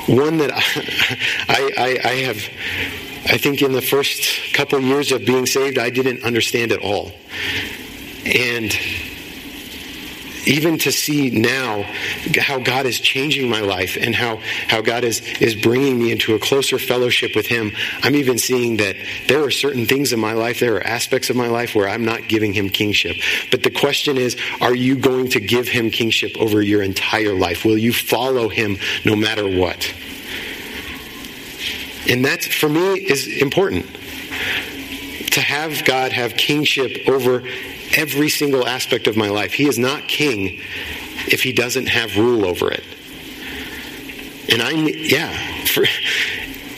one 0.08 0.38
that 0.38 0.50
I, 1.48 1.72
I, 1.76 2.08
I 2.08 2.14
have, 2.24 2.36
I 3.26 3.38
think 3.38 3.62
in 3.62 3.72
the 3.72 3.82
first 3.82 4.54
couple 4.54 4.80
years 4.80 5.12
of 5.12 5.24
being 5.24 5.46
saved, 5.46 5.78
I 5.78 5.90
didn't 5.90 6.22
understand 6.22 6.72
at 6.72 6.80
all. 6.80 7.12
And 8.24 8.76
even 10.50 10.78
to 10.78 10.90
see 10.90 11.30
now 11.30 11.82
how 12.36 12.58
God 12.58 12.84
is 12.84 12.98
changing 12.98 13.48
my 13.48 13.60
life 13.60 13.96
and 13.96 14.14
how, 14.14 14.40
how 14.66 14.80
God 14.80 15.04
is, 15.04 15.20
is 15.40 15.54
bringing 15.54 15.96
me 15.98 16.10
into 16.10 16.34
a 16.34 16.40
closer 16.40 16.76
fellowship 16.76 17.36
with 17.36 17.46
Him, 17.46 17.70
I'm 18.02 18.16
even 18.16 18.36
seeing 18.36 18.78
that 18.78 18.96
there 19.28 19.44
are 19.44 19.50
certain 19.52 19.86
things 19.86 20.12
in 20.12 20.18
my 20.18 20.32
life, 20.32 20.58
there 20.58 20.74
are 20.76 20.82
aspects 20.82 21.30
of 21.30 21.36
my 21.36 21.46
life 21.46 21.76
where 21.76 21.88
I'm 21.88 22.04
not 22.04 22.26
giving 22.26 22.52
Him 22.52 22.68
kingship. 22.68 23.16
But 23.52 23.62
the 23.62 23.70
question 23.70 24.16
is, 24.16 24.36
are 24.60 24.74
you 24.74 24.96
going 24.96 25.28
to 25.30 25.40
give 25.40 25.68
Him 25.68 25.88
kingship 25.90 26.32
over 26.36 26.60
your 26.60 26.82
entire 26.82 27.34
life? 27.34 27.64
Will 27.64 27.78
you 27.78 27.92
follow 27.92 28.48
Him 28.48 28.76
no 29.04 29.14
matter 29.14 29.46
what? 29.46 29.94
And 32.08 32.24
that, 32.24 32.42
for 32.42 32.68
me, 32.68 32.94
is 32.94 33.40
important. 33.40 33.86
To 35.32 35.40
have 35.40 35.84
God 35.84 36.12
have 36.12 36.34
kingship 36.34 37.08
over 37.08 37.42
every 37.96 38.28
single 38.28 38.66
aspect 38.66 39.06
of 39.06 39.16
my 39.16 39.28
life. 39.28 39.52
He 39.52 39.66
is 39.66 39.78
not 39.78 40.08
king 40.08 40.60
if 41.28 41.42
he 41.42 41.52
doesn't 41.52 41.86
have 41.86 42.16
rule 42.16 42.44
over 42.44 42.70
it. 42.70 42.84
And 44.50 44.60
I, 44.60 44.70
yeah, 44.70 45.64
for, 45.66 45.84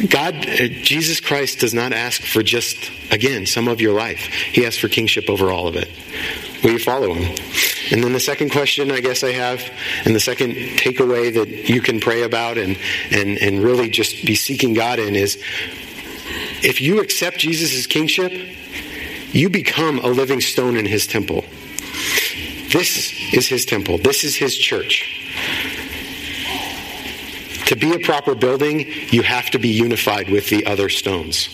God, 0.06 0.34
uh, 0.34 0.68
Jesus 0.68 1.20
Christ 1.20 1.60
does 1.60 1.72
not 1.72 1.92
ask 1.92 2.22
for 2.22 2.42
just, 2.42 2.90
again, 3.10 3.46
some 3.46 3.68
of 3.68 3.80
your 3.80 3.94
life. 3.94 4.18
He 4.18 4.66
asks 4.66 4.78
for 4.78 4.88
kingship 4.88 5.30
over 5.30 5.50
all 5.50 5.68
of 5.68 5.76
it. 5.76 5.88
Will 6.62 6.72
you 6.72 6.78
follow 6.78 7.14
him? 7.14 7.34
And 7.90 8.02
then 8.02 8.12
the 8.12 8.20
second 8.20 8.50
question 8.50 8.90
I 8.90 9.00
guess 9.00 9.24
I 9.24 9.32
have, 9.32 9.62
and 10.04 10.14
the 10.14 10.20
second 10.20 10.54
takeaway 10.54 11.32
that 11.34 11.68
you 11.68 11.80
can 11.80 12.00
pray 12.00 12.22
about 12.22 12.58
and, 12.58 12.78
and, 13.10 13.38
and 13.38 13.62
really 13.62 13.90
just 13.90 14.24
be 14.24 14.34
seeking 14.34 14.74
God 14.74 14.98
in 14.98 15.16
is 15.16 15.42
if 16.62 16.80
you 16.80 17.00
accept 17.00 17.38
Jesus' 17.38 17.86
kingship, 17.86 18.32
you 19.32 19.48
become 19.48 19.98
a 19.98 20.08
living 20.08 20.40
stone 20.40 20.76
in 20.76 20.86
his 20.86 21.06
temple. 21.06 21.44
This 22.72 23.12
is 23.32 23.46
his 23.46 23.64
temple. 23.66 23.98
This 23.98 24.24
is 24.24 24.36
his 24.36 24.56
church. 24.56 25.18
To 27.66 27.76
be 27.76 27.94
a 27.94 27.98
proper 27.98 28.34
building, 28.34 28.86
you 29.10 29.22
have 29.22 29.50
to 29.50 29.58
be 29.58 29.68
unified 29.68 30.28
with 30.28 30.48
the 30.50 30.66
other 30.66 30.88
stones. 30.88 31.48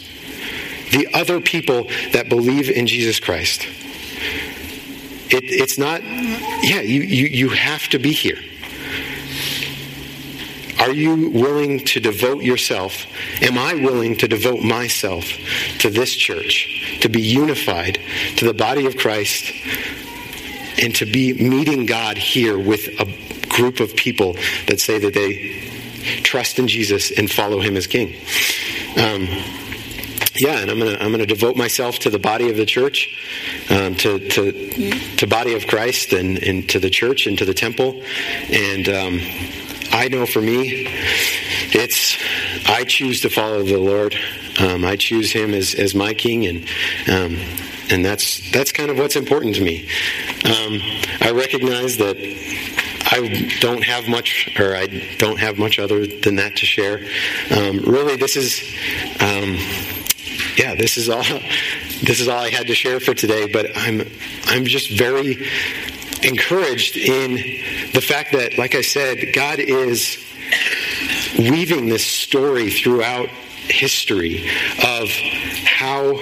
The 0.90 1.08
other 1.14 1.40
people 1.40 1.84
that 2.12 2.28
believe 2.28 2.70
in 2.70 2.86
Jesus 2.86 3.20
Christ. 3.20 3.66
It, 5.30 5.44
it's 5.44 5.78
not, 5.78 6.02
yeah, 6.02 6.80
you, 6.80 7.02
you, 7.02 7.26
you 7.26 7.48
have 7.50 7.88
to 7.88 7.98
be 7.98 8.12
here. 8.12 8.38
Are 10.78 10.92
you 10.92 11.30
willing 11.30 11.80
to 11.86 12.00
devote 12.00 12.42
yourself? 12.42 13.06
Am 13.42 13.58
I 13.58 13.74
willing 13.74 14.16
to 14.18 14.28
devote 14.28 14.62
myself 14.62 15.24
to 15.80 15.90
this 15.90 16.14
church, 16.14 16.98
to 17.00 17.08
be 17.08 17.20
unified 17.20 17.98
to 18.36 18.44
the 18.44 18.54
body 18.54 18.86
of 18.86 18.96
Christ, 18.96 19.52
and 20.80 20.94
to 20.94 21.04
be 21.04 21.32
meeting 21.32 21.86
God 21.86 22.16
here 22.16 22.56
with 22.58 22.86
a 23.00 23.48
group 23.48 23.80
of 23.80 23.96
people 23.96 24.34
that 24.66 24.78
say 24.78 24.98
that 24.98 25.14
they 25.14 25.68
trust 26.22 26.60
in 26.60 26.68
Jesus 26.68 27.10
and 27.10 27.28
follow 27.28 27.60
Him 27.60 27.76
as 27.76 27.88
King? 27.88 28.14
Um, 28.96 29.26
yeah, 30.36 30.60
and 30.60 30.70
I'm 30.70 30.78
gonna 30.78 30.96
I'm 31.00 31.10
gonna 31.10 31.26
devote 31.26 31.56
myself 31.56 31.98
to 32.00 32.10
the 32.10 32.18
body 32.20 32.48
of 32.50 32.56
the 32.56 32.66
church, 32.66 33.08
um, 33.70 33.96
to 33.96 34.20
to 34.20 34.92
to 35.16 35.26
body 35.26 35.54
of 35.54 35.66
Christ, 35.66 36.12
and, 36.12 36.38
and 36.38 36.68
to 36.68 36.78
the 36.78 36.90
church 36.90 37.26
and 37.26 37.36
to 37.38 37.44
the 37.44 37.54
temple, 37.54 38.00
and. 38.48 38.88
Um, 38.88 39.20
I 39.92 40.08
know 40.08 40.26
for 40.26 40.40
me, 40.40 40.86
it's 41.72 42.18
I 42.68 42.84
choose 42.84 43.20
to 43.22 43.30
follow 43.30 43.62
the 43.62 43.78
Lord. 43.78 44.14
Um, 44.60 44.84
I 44.84 44.96
choose 44.96 45.32
Him 45.32 45.54
as, 45.54 45.74
as 45.74 45.94
my 45.94 46.14
King, 46.14 46.46
and 46.46 46.58
um, 47.08 47.38
and 47.90 48.04
that's 48.04 48.50
that's 48.52 48.72
kind 48.72 48.90
of 48.90 48.98
what's 48.98 49.16
important 49.16 49.54
to 49.56 49.62
me. 49.62 49.88
Um, 50.44 50.80
I 51.20 51.32
recognize 51.32 51.96
that 51.98 52.16
I 53.10 53.58
don't 53.60 53.84
have 53.84 54.08
much, 54.08 54.54
or 54.58 54.76
I 54.76 54.86
don't 55.18 55.38
have 55.38 55.58
much 55.58 55.78
other 55.78 56.06
than 56.06 56.36
that 56.36 56.56
to 56.56 56.66
share. 56.66 56.98
Um, 57.50 57.78
really, 57.80 58.16
this 58.16 58.36
is, 58.36 58.60
um, 59.20 59.56
yeah, 60.56 60.74
this 60.74 60.96
is 60.96 61.08
all. 61.08 61.24
This 62.00 62.20
is 62.20 62.28
all 62.28 62.38
I 62.38 62.48
had 62.50 62.68
to 62.68 62.76
share 62.76 63.00
for 63.00 63.12
today. 63.12 63.50
But 63.52 63.76
I'm 63.76 64.02
I'm 64.46 64.64
just 64.66 64.96
very 64.96 65.48
encouraged 66.22 66.96
in 66.96 67.36
the 67.92 68.00
fact 68.00 68.32
that, 68.32 68.58
like 68.58 68.74
I 68.74 68.82
said, 68.82 69.32
God 69.34 69.58
is 69.58 70.18
weaving 71.38 71.88
this 71.88 72.04
story 72.04 72.70
throughout 72.70 73.28
history 73.68 74.48
of 74.82 75.08
how 75.64 76.14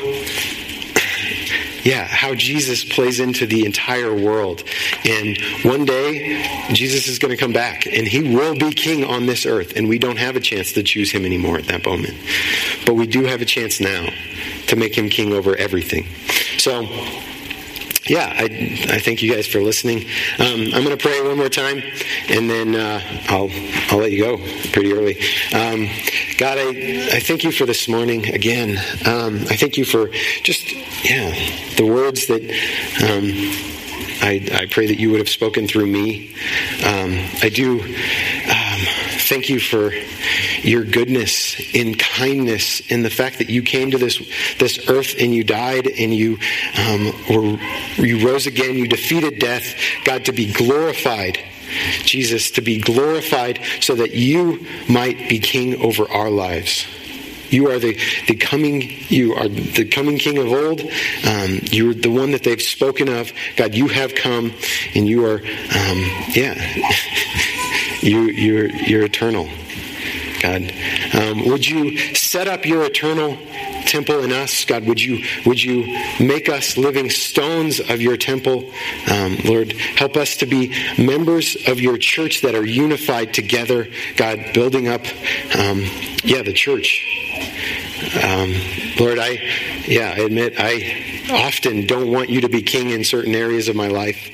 yeah, 1.86 2.04
how 2.04 2.34
Jesus 2.34 2.84
plays 2.84 3.20
into 3.20 3.46
the 3.46 3.64
entire 3.64 4.12
world. 4.12 4.64
And 5.04 5.38
one 5.62 5.84
day, 5.84 6.42
Jesus 6.72 7.06
is 7.06 7.20
going 7.20 7.30
to 7.30 7.36
come 7.36 7.52
back 7.52 7.86
and 7.86 8.08
he 8.08 8.34
will 8.34 8.56
be 8.56 8.72
king 8.72 9.04
on 9.04 9.26
this 9.26 9.46
earth. 9.46 9.74
And 9.76 9.88
we 9.88 9.96
don't 10.00 10.18
have 10.18 10.34
a 10.34 10.40
chance 10.40 10.72
to 10.72 10.82
choose 10.82 11.12
him 11.12 11.24
anymore 11.24 11.58
at 11.58 11.66
that 11.66 11.86
moment. 11.86 12.14
But 12.84 12.94
we 12.94 13.06
do 13.06 13.22
have 13.26 13.40
a 13.40 13.44
chance 13.44 13.78
now 13.78 14.08
to 14.66 14.74
make 14.74 14.98
him 14.98 15.08
king 15.08 15.32
over 15.32 15.54
everything. 15.54 16.06
So, 16.58 16.88
yeah, 18.08 18.32
I, 18.36 18.44
I 18.90 18.98
thank 18.98 19.22
you 19.22 19.32
guys 19.34 19.46
for 19.46 19.60
listening. 19.60 20.04
Um, 20.38 20.74
I'm 20.74 20.84
going 20.84 20.96
to 20.96 21.02
pray 21.02 21.20
one 21.22 21.36
more 21.36 21.48
time, 21.48 21.82
and 22.28 22.48
then 22.48 22.74
uh, 22.74 23.00
I'll 23.28 23.50
I'll 23.90 23.98
let 23.98 24.12
you 24.12 24.24
go 24.24 24.36
pretty 24.72 24.92
early. 24.92 25.18
Um, 25.52 25.88
God, 26.38 26.58
I, 26.58 27.08
I 27.12 27.20
thank 27.20 27.44
you 27.44 27.52
for 27.52 27.66
this 27.66 27.88
morning 27.88 28.32
again. 28.32 28.78
Um, 29.06 29.36
I 29.48 29.56
thank 29.56 29.76
you 29.76 29.84
for 29.84 30.08
just 30.42 30.72
yeah 31.04 31.30
the 31.76 31.86
words 31.86 32.26
that. 32.26 32.42
Um, 33.02 33.72
I, 34.18 34.48
I, 34.50 34.66
pray 34.66 34.86
that 34.86 34.98
you 34.98 35.10
would 35.10 35.18
have 35.18 35.28
spoken 35.28 35.68
through 35.68 35.86
me. 35.86 36.34
Um, 36.84 37.12
I 37.42 37.50
do 37.52 37.80
um, 37.80 38.80
thank 39.28 39.48
you 39.50 39.60
for 39.60 39.92
your 40.66 40.84
goodness 40.84 41.56
in 41.74 41.94
kindness 41.94 42.80
in 42.90 43.02
the 43.02 43.10
fact 43.10 43.38
that 43.38 43.48
you 43.48 43.62
came 43.62 43.92
to 43.92 43.98
this, 43.98 44.18
this 44.58 44.88
earth 44.88 45.14
and 45.18 45.32
you 45.32 45.44
died 45.44 45.86
and 45.86 46.12
you, 46.12 46.38
um, 46.76 47.12
were, 47.30 47.58
you 48.04 48.26
rose 48.26 48.46
again, 48.46 48.76
you 48.76 48.88
defeated 48.88 49.38
death, 49.38 49.74
God, 50.04 50.24
to 50.26 50.32
be 50.32 50.52
glorified. 50.52 51.38
Jesus, 52.04 52.52
to 52.52 52.60
be 52.60 52.80
glorified 52.80 53.60
so 53.80 53.96
that 53.96 54.14
you 54.14 54.64
might 54.88 55.28
be 55.28 55.40
king 55.40 55.82
over 55.82 56.08
our 56.08 56.30
lives. 56.30 56.86
You 57.50 57.70
are 57.70 57.78
the, 57.78 57.98
the 58.26 58.36
coming, 58.36 58.82
you 59.08 59.34
are 59.34 59.48
the 59.48 59.84
coming 59.84 60.18
King 60.18 60.38
of 60.38 60.46
old. 60.46 60.80
Um, 61.26 61.60
you're 61.62 61.94
the 61.94 62.10
one 62.10 62.32
that 62.32 62.42
they've 62.42 62.60
spoken 62.60 63.08
of. 63.08 63.32
God, 63.56 63.74
you 63.74 63.88
have 63.88 64.14
come, 64.14 64.52
and 64.94 65.06
you 65.08 65.24
are, 65.24 65.38
um, 65.38 65.98
yeah, 66.34 66.54
you 68.00 68.22
you're 68.22 68.68
you're 68.68 69.04
eternal. 69.04 69.48
God, 70.42 70.72
um, 71.14 71.48
would 71.48 71.66
you 71.66 71.96
set 72.14 72.48
up 72.48 72.66
your 72.66 72.84
eternal 72.84 73.36
temple 73.86 74.22
in 74.24 74.32
us, 74.32 74.64
God? 74.64 74.84
Would 74.86 75.02
you 75.02 75.24
would 75.44 75.62
you 75.62 75.86
make 76.20 76.48
us 76.48 76.76
living 76.76 77.10
stones 77.10 77.80
of 77.80 78.00
your 78.00 78.16
temple, 78.16 78.70
um, 79.10 79.38
Lord? 79.44 79.72
Help 79.72 80.16
us 80.16 80.36
to 80.38 80.46
be 80.46 80.74
members 80.98 81.56
of 81.68 81.80
your 81.80 81.96
church 81.98 82.42
that 82.42 82.54
are 82.54 82.64
unified 82.64 83.32
together, 83.34 83.88
God, 84.16 84.52
building 84.52 84.88
up, 84.88 85.02
um, 85.58 85.84
yeah, 86.24 86.42
the 86.42 86.52
church. 86.52 87.04
Um, 88.22 88.54
Lord, 89.00 89.18
I, 89.18 89.40
yeah, 89.86 90.14
I 90.16 90.20
admit 90.20 90.54
I 90.58 91.24
often 91.30 91.86
don't 91.86 92.10
want 92.10 92.28
you 92.28 92.42
to 92.42 92.48
be 92.48 92.62
king 92.62 92.90
in 92.90 93.04
certain 93.04 93.34
areas 93.34 93.68
of 93.68 93.76
my 93.76 93.88
life. 93.88 94.30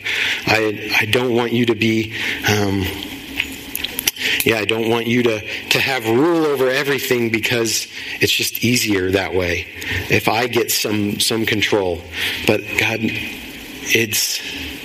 I, 0.47 0.91
I 1.01 1.05
don't 1.07 1.35
want 1.35 1.53
you 1.53 1.67
to 1.67 1.75
be. 1.75 2.15
Yeah, 4.45 4.59
I 4.59 4.65
don't 4.65 4.91
want 4.91 5.07
you 5.07 5.23
to, 5.23 5.41
to 5.41 5.79
have 5.79 6.05
rule 6.05 6.47
over 6.47 6.69
everything 6.69 7.31
because 7.31 7.87
it's 8.21 8.33
just 8.33 8.65
easier 8.65 9.11
that 9.13 9.35
way 9.35 9.67
if 10.11 10.29
I 10.29 10.47
get 10.47 10.71
some 10.71 11.21
some 11.21 11.47
control. 11.47 12.03
But 12.47 12.61
God, 12.79 12.99
it's 13.03 14.41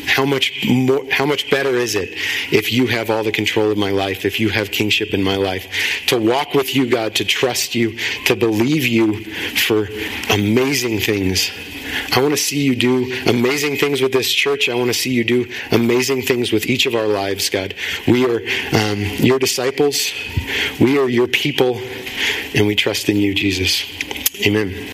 how 0.07 0.25
much 0.25 0.65
more 0.67 1.05
how 1.11 1.25
much 1.25 1.49
better 1.49 1.75
is 1.75 1.95
it 1.95 2.09
if 2.51 2.71
you 2.71 2.87
have 2.87 3.09
all 3.09 3.23
the 3.23 3.31
control 3.31 3.69
of 3.71 3.77
my 3.77 3.91
life 3.91 4.25
if 4.25 4.39
you 4.39 4.49
have 4.49 4.71
kingship 4.71 5.13
in 5.13 5.21
my 5.21 5.35
life 5.35 5.67
to 6.07 6.17
walk 6.17 6.53
with 6.53 6.73
you 6.75 6.89
god 6.89 7.13
to 7.13 7.25
trust 7.25 7.75
you 7.75 7.97
to 8.25 8.35
believe 8.35 8.87
you 8.87 9.23
for 9.55 9.89
amazing 10.29 10.99
things 10.99 11.51
I 12.15 12.21
want 12.21 12.31
to 12.31 12.37
see 12.37 12.61
you 12.61 12.75
do 12.75 13.13
amazing 13.27 13.77
things 13.77 14.01
with 14.01 14.11
this 14.11 14.31
church. 14.31 14.69
I 14.69 14.75
want 14.75 14.87
to 14.89 14.93
see 14.93 15.11
you 15.11 15.23
do 15.23 15.51
amazing 15.71 16.23
things 16.23 16.51
with 16.51 16.65
each 16.65 16.85
of 16.85 16.95
our 16.95 17.07
lives, 17.07 17.49
God. 17.49 17.73
We 18.07 18.25
are 18.25 18.41
um, 18.73 19.01
your 19.17 19.39
disciples. 19.39 20.11
We 20.79 20.97
are 20.97 21.09
your 21.09 21.27
people, 21.27 21.81
and 22.53 22.67
we 22.67 22.75
trust 22.75 23.09
in 23.09 23.17
you, 23.17 23.33
Jesus. 23.33 23.83
Amen. 24.45 24.85